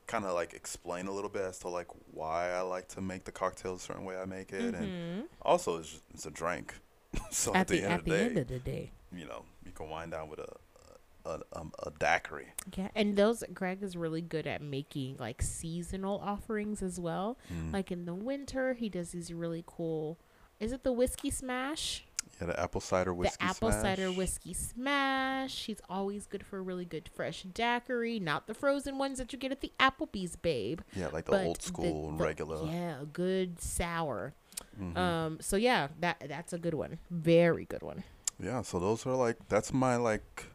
[0.08, 3.24] kind of like explain a little bit as to like why I like to make
[3.24, 5.22] the cocktail a certain way I make it, and Mm-hmm.
[5.44, 6.74] also it's just, it's a drink.
[7.32, 8.92] so At at, the, the end at of the day, end of the day.
[9.16, 10.54] You know, you can wind down with a
[11.26, 12.48] a, a, a daiquiri.
[12.76, 17.38] Yeah, and those Greg is really good at making like seasonal offerings as well.
[17.54, 17.74] Mm.
[17.74, 20.18] Like in the winter, he does these really cool.
[20.60, 22.06] Is it the whiskey smash?
[22.40, 23.38] yeah, the apple cider whiskey.
[23.40, 25.66] the apple cider whiskey smash.
[25.66, 29.40] He's always good for a really good fresh daiquiri, not the frozen ones that you
[29.40, 30.82] get at the Applebee's, babe.
[30.96, 32.66] Yeah, like the old school the- regular.
[32.66, 34.34] Yeah, a good sour.
[34.80, 34.98] Mhm.
[34.98, 37.00] Um, so yeah, that that's a good one.
[37.10, 38.04] Very good one.
[38.42, 40.46] Yeah, so those are like that's my like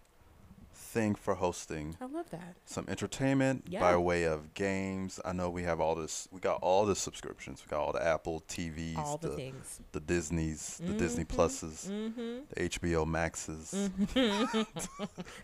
[0.75, 1.97] thing for hosting.
[2.01, 2.55] I love that.
[2.65, 3.81] Some entertainment Yeah.
[3.81, 5.21] by way of games.
[5.25, 7.63] I know we have all this we got all the subscriptions.
[7.65, 9.81] We got all the Apple TVs, All the, the things.
[9.93, 11.37] the Disney's, the Disney Mhm.
[11.37, 12.39] Pluses, Mm-hmm.
[12.49, 13.71] the HBO Maxes.
[14.15, 14.67] the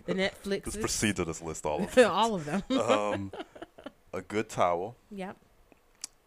[0.08, 0.64] Netflix.
[0.64, 2.10] Just proceed to this list all of them.
[2.10, 2.62] all of them.
[2.70, 3.32] um,
[4.12, 5.36] a good towel yep.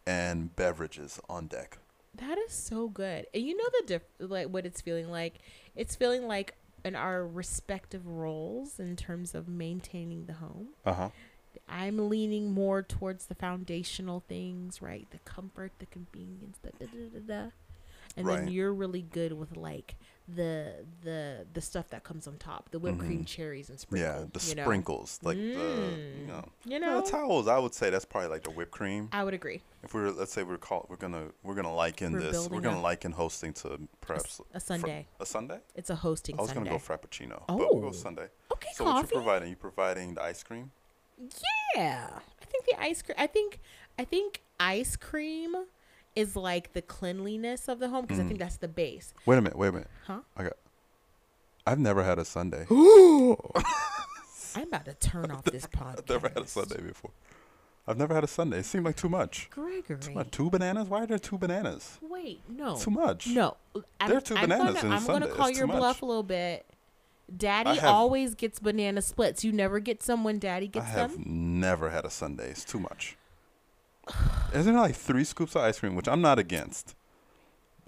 [0.06, 1.78] and beverages on deck.
[2.16, 3.28] That is so good.
[3.34, 5.36] And you know the diff- like what it's feeling like?
[5.76, 10.70] It's feeling like in our respective roles in terms of maintaining the home.
[10.86, 11.10] Uh huh.
[11.68, 15.08] I'm leaning more towards the foundational things, right?
[15.12, 17.50] The comfort, the convenience, the da da da da.
[18.18, 19.96] And then you're really good with like
[20.28, 20.74] the
[21.04, 23.28] the the stuff that comes on top, the whipped cream Mhm.
[23.28, 24.02] cherries and sprinkles.
[24.22, 24.64] Yeah, the you know?
[24.64, 26.28] sprinkles, like the you Mm.
[26.28, 26.50] know.
[26.66, 27.48] You No, know, the towels.
[27.48, 29.10] I would say that's probably like the whipped cream.
[29.12, 29.62] I would agree.
[29.84, 32.82] If we're let's say we're call we're gonna we're gonna liken We're this we're gonna
[32.82, 35.06] liken hosting to perhaps A sundae.
[35.20, 35.60] a sundae.
[35.76, 36.70] It's a hosting I was sundae.
[36.72, 37.92] gonna go frappuccino, but we'll go Oh.
[37.92, 38.30] sundae.
[38.52, 39.08] okay, So what coffee.
[39.16, 39.50] you providing?
[39.52, 40.72] You providing the ice cream?
[41.76, 43.16] Yeah, I think the ice cream.
[43.18, 43.60] I think
[44.00, 45.56] I think ice cream
[46.16, 48.28] is like the cleanliness of the home because I Mm.
[48.28, 49.14] think that's the base.
[49.26, 49.58] Wait a minute.
[49.58, 49.90] Wait a minute.
[50.08, 50.20] Huh?
[50.38, 50.54] I got.
[51.68, 52.66] I've never had a sundae.
[54.56, 55.98] I'm about to turn off this podcast.
[56.00, 57.12] I've never had a sundae before.
[57.88, 58.60] I've never had a sundae.
[58.60, 59.50] It seemed like too much.
[59.52, 59.98] Gregory.
[60.00, 60.32] Too much.
[60.32, 60.88] Two bananas?
[60.88, 62.00] Why are there two bananas?
[62.02, 63.28] Wait, no, Too much.
[63.28, 63.58] no.
[64.00, 66.24] I'm, There are two I'm bananas gonna, I'm gonna call It's your bluff a little
[66.24, 66.66] bit.
[67.36, 69.44] Daddy have- always gets banana splits.
[69.44, 70.96] You never get some when Daddy gets them?
[70.96, 71.60] I have them.
[71.60, 72.50] never had a sundae.
[72.50, 73.18] It's too much.
[74.54, 76.96] Isn't there like three scoops of ice cream, which I'm not against?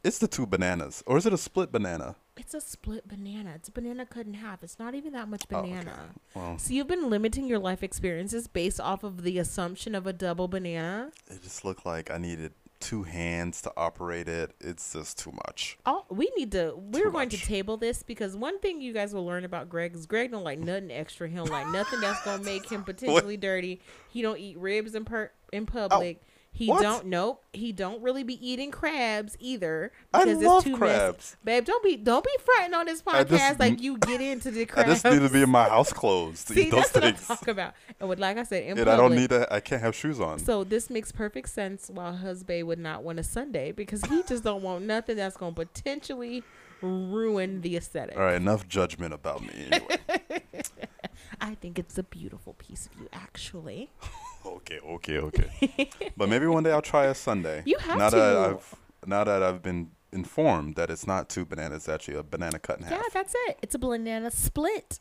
[0.03, 2.15] It's the two bananas, or is it a split banana?
[2.37, 3.53] It's a split banana.
[3.55, 4.63] It's a banana cut in half.
[4.63, 5.69] It's not even that much Oh, okay.
[5.71, 5.99] banana.
[6.35, 10.13] Well, So you've been limiting your life experiences based off of the assumption of a
[10.13, 11.11] double banana.
[11.27, 14.53] it just looked like I needed two hands to operate it.
[14.61, 15.79] It's just too much.
[15.87, 16.75] Oh, we need to.
[16.77, 19.95] We're Too going to table this because one thing you guys will learn about Greg
[19.95, 21.27] is Greg don't like nothing extra.
[21.27, 23.81] He don't like nothing that's gonna make him potentially dirty.
[24.09, 26.21] He don't eat ribs and per in oh, public.
[26.51, 26.81] He What?
[26.81, 27.43] don't nope.
[27.53, 30.73] He don't really be eating crabs either I love it's too messy.
[30.73, 31.37] crabs.
[31.43, 34.49] Babe, don't be don't be fronting on this I just- podcast like you get into
[34.49, 34.89] the crabs.
[34.89, 37.03] I just need to be in my house clothes to See, eat those that's what
[37.03, 37.27] I'm things.
[37.27, 37.73] talking about.
[37.99, 39.53] And with like I said, in And I don't need to.
[39.53, 40.39] I can't have shoes on.
[40.39, 41.91] So this makes perfect sense.
[41.93, 45.53] While husband would not want a sundae because he just don't want nothing that's going
[45.53, 46.43] to potentially
[46.81, 48.15] ruin the aesthetic.
[48.17, 49.67] All right, enough judgment about me.
[49.71, 49.97] Anyway.
[51.41, 53.89] I think it's a beautiful piece of you, actually.
[54.45, 55.89] okay, okay, okay.
[56.15, 57.63] but maybe one day I'll try a sundae.
[57.65, 58.15] You have now to.
[58.15, 58.75] That I've,
[59.05, 62.79] now that I've been informed that it's not two bananas, it's actually a banana cut
[62.79, 62.91] in half.
[62.93, 63.59] Yeah, that's it.
[63.61, 64.99] It's a banana split.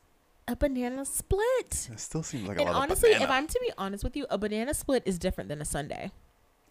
[0.49, 1.89] A banana split.
[1.93, 3.31] It still seems like a And lot honestly, of if.
[3.31, 6.11] I'm to be honest with you, a banana split is different than a sundae.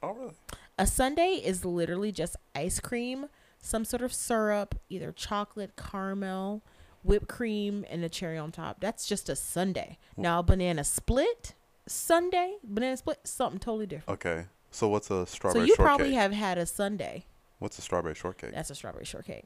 [0.04, 0.34] oh really?
[0.78, 3.28] A sundae is literally just ice cream,
[3.66, 6.62] some sort of syrup, either chocolate, caramel,
[7.04, 8.80] whipped cream, and a cherry on top.
[8.80, 9.98] That's just a sundae.
[10.16, 11.56] Now, a banana split,
[11.88, 14.20] sundae, banana split, something totally different.
[14.24, 14.46] Okay.
[14.70, 15.62] So what's a strawberry?
[15.62, 15.86] so you shortcake?
[15.86, 17.24] probably have had a sundae.
[17.60, 18.52] What's a strawberry shortcake?
[18.54, 19.46] That's a strawberry shortcake.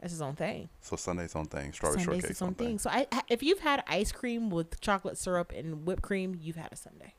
[0.00, 0.68] That's his own thing.
[0.80, 1.72] So sundae's own thing.
[1.72, 2.66] Strawberry sundae's shortcake's own thing.
[2.66, 2.78] thing.
[2.78, 6.56] So I, I- if you've had ice cream with chocolate syrup and whipped cream, you've
[6.56, 7.14] had a sundae.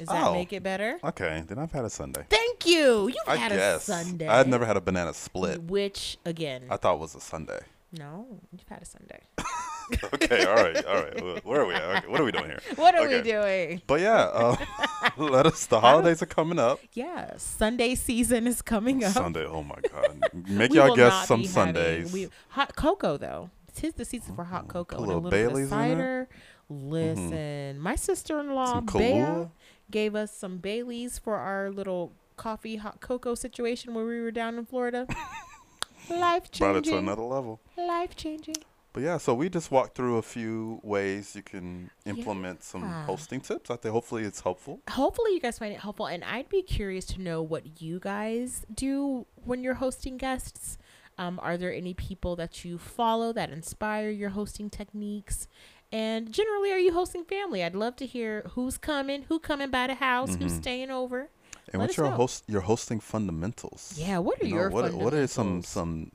[0.00, 0.32] Does that Oh.
[0.32, 0.98] make it better?
[1.04, 2.24] Okay, then I've had a sundae.
[2.30, 3.08] Thank you.
[3.08, 3.86] You've I had guess.
[3.88, 4.26] a sundae.
[4.28, 5.62] I had never had a banana split.
[5.62, 6.62] Which again?
[6.70, 7.60] I thought was a sundae.
[7.92, 9.20] no, you've had a sundae.
[10.14, 11.20] okay, all right, all right.
[11.20, 11.82] Wh- Where are we at?
[11.98, 12.60] Okay, what are we doing here?
[12.76, 13.30] What are we Okay.
[13.30, 13.82] doing?
[13.86, 14.56] But yeah, uh,
[15.18, 15.66] let us.
[15.66, 16.80] The holidays are coming up.
[16.94, 19.12] Yeah, sundae season is coming up.
[19.12, 19.44] sundae.
[19.46, 20.20] Oh my God.
[20.32, 22.12] Make We y'all will guess not some be having- sundaes.
[22.12, 23.50] we- hot cocoa though.
[23.74, 24.96] Tis the season for hot cocoa.
[24.96, 26.28] Put a and a little bit Baileys of in there?
[26.28, 26.28] cider.
[26.68, 29.50] Listen, my sister-in-law Some Bea Kahlua.
[29.90, 34.56] Gave us some Baileys for our little coffee hot cocoa situation when we were down
[34.58, 35.06] in Florida.
[36.08, 36.58] Life changing.
[36.66, 37.06] Brought it to changing.
[37.06, 37.60] another level.
[37.76, 38.56] Life changing.
[38.92, 43.04] But yeah, so we just walked through a few ways you can implement some Yeah.
[43.04, 43.70] hosting tips.
[43.70, 44.80] I think hopefully it's helpful.
[44.90, 48.66] hopefully you guys find it helpful and i'd be curious to know what you guys
[48.74, 50.76] do when you're hosting guests
[51.18, 55.46] um, are there any people that you follow that inspire your hosting techniques
[55.92, 59.86] and generally are you hosting family i'd love to hear who's coming who coming by
[59.86, 60.60] the house who's Mhm.
[60.62, 61.30] staying over
[61.72, 62.16] And Let what's your know.
[62.16, 63.94] host your hosting fundamentals?
[63.96, 66.10] yeah what are You know, your what, what are some some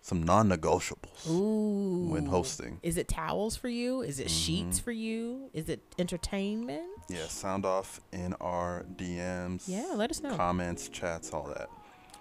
[0.00, 2.08] some non-negotiables Ooh.
[2.12, 2.80] when hosting?
[2.82, 4.82] is it towels for you is it sheets Mhm.
[4.82, 9.66] for you is it entertainment Yeah, sound off in our DMs.
[9.66, 10.36] Yeah, let us know.
[10.36, 11.70] Comments, chats, all that.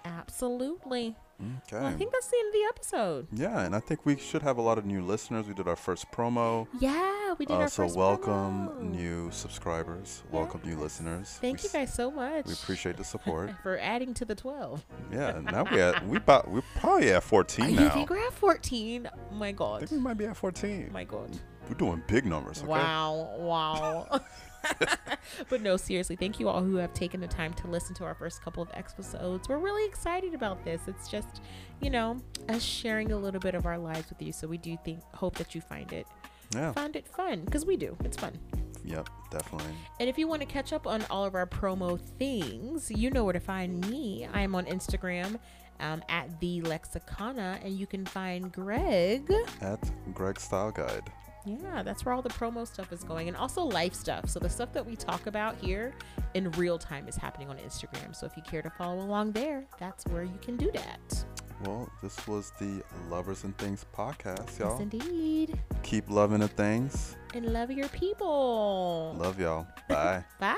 [0.06, 1.78] absolutely Okay.
[1.78, 4.42] well, i think that's the end of the episode yeah, and I think we should
[4.42, 5.48] have a lot of new listeners.
[5.48, 6.68] We did our first promo.
[6.80, 8.82] yeah we did Uh, our so first welcome promo.
[8.92, 10.24] new subscribers.
[10.32, 11.38] Welcome new listeners.
[11.40, 12.46] Thank we, you guys so much.
[12.48, 13.52] We appreciate the support.
[13.62, 14.84] for adding to the 12.
[15.12, 17.90] yeah, now we at we about we're probably at 14 I now.
[17.90, 19.08] think we're at 14.
[19.14, 19.80] Oh my I God.
[19.82, 20.88] think we might be at 14.
[20.90, 21.30] Oh my God.
[21.70, 22.60] We're doing big numbers.
[22.60, 22.68] Okay?
[22.70, 23.36] Wow.
[23.38, 24.22] Wow.
[25.49, 28.15] but no, seriously, thank you all who have taken the time to listen to our
[28.15, 29.47] first couple of episodes.
[29.49, 30.82] We're really excited about this.
[30.88, 31.41] It's just,
[31.82, 32.18] you know,
[32.49, 34.32] us sharing a little bit of our lives with you.
[34.32, 36.07] So we do think, hope that you find it,
[36.53, 36.72] Yeah.
[36.74, 37.97] find it fun because we do.
[38.03, 38.38] It's fun.
[38.86, 39.09] Yep.
[39.32, 39.74] Definitely.
[39.99, 43.26] And if you want to catch up on all of our promo things, you know
[43.26, 44.26] where to find me.
[44.34, 45.39] I am on Instagram
[45.82, 49.30] um, at the Lexicana, and you can find Greg.
[49.61, 49.80] At
[50.13, 51.11] Greg Style Guide.
[51.48, 54.30] Yeah, that's where all the promo stuff is going, and also life stuff.
[54.30, 55.93] So the stuff that we talk about here
[56.34, 58.14] in real time is happening on Instagram.
[58.16, 61.26] So if you care to follow along there, that's where you can do that.
[61.64, 64.74] Well, this was the Lovers and Things podcast, y'all.
[64.74, 65.60] Yes, indeed.
[65.84, 67.16] Keep loving the things.
[67.34, 69.16] And love your people.
[69.18, 69.66] Love y'all.
[69.89, 70.24] Bye.
[70.39, 70.58] Bye.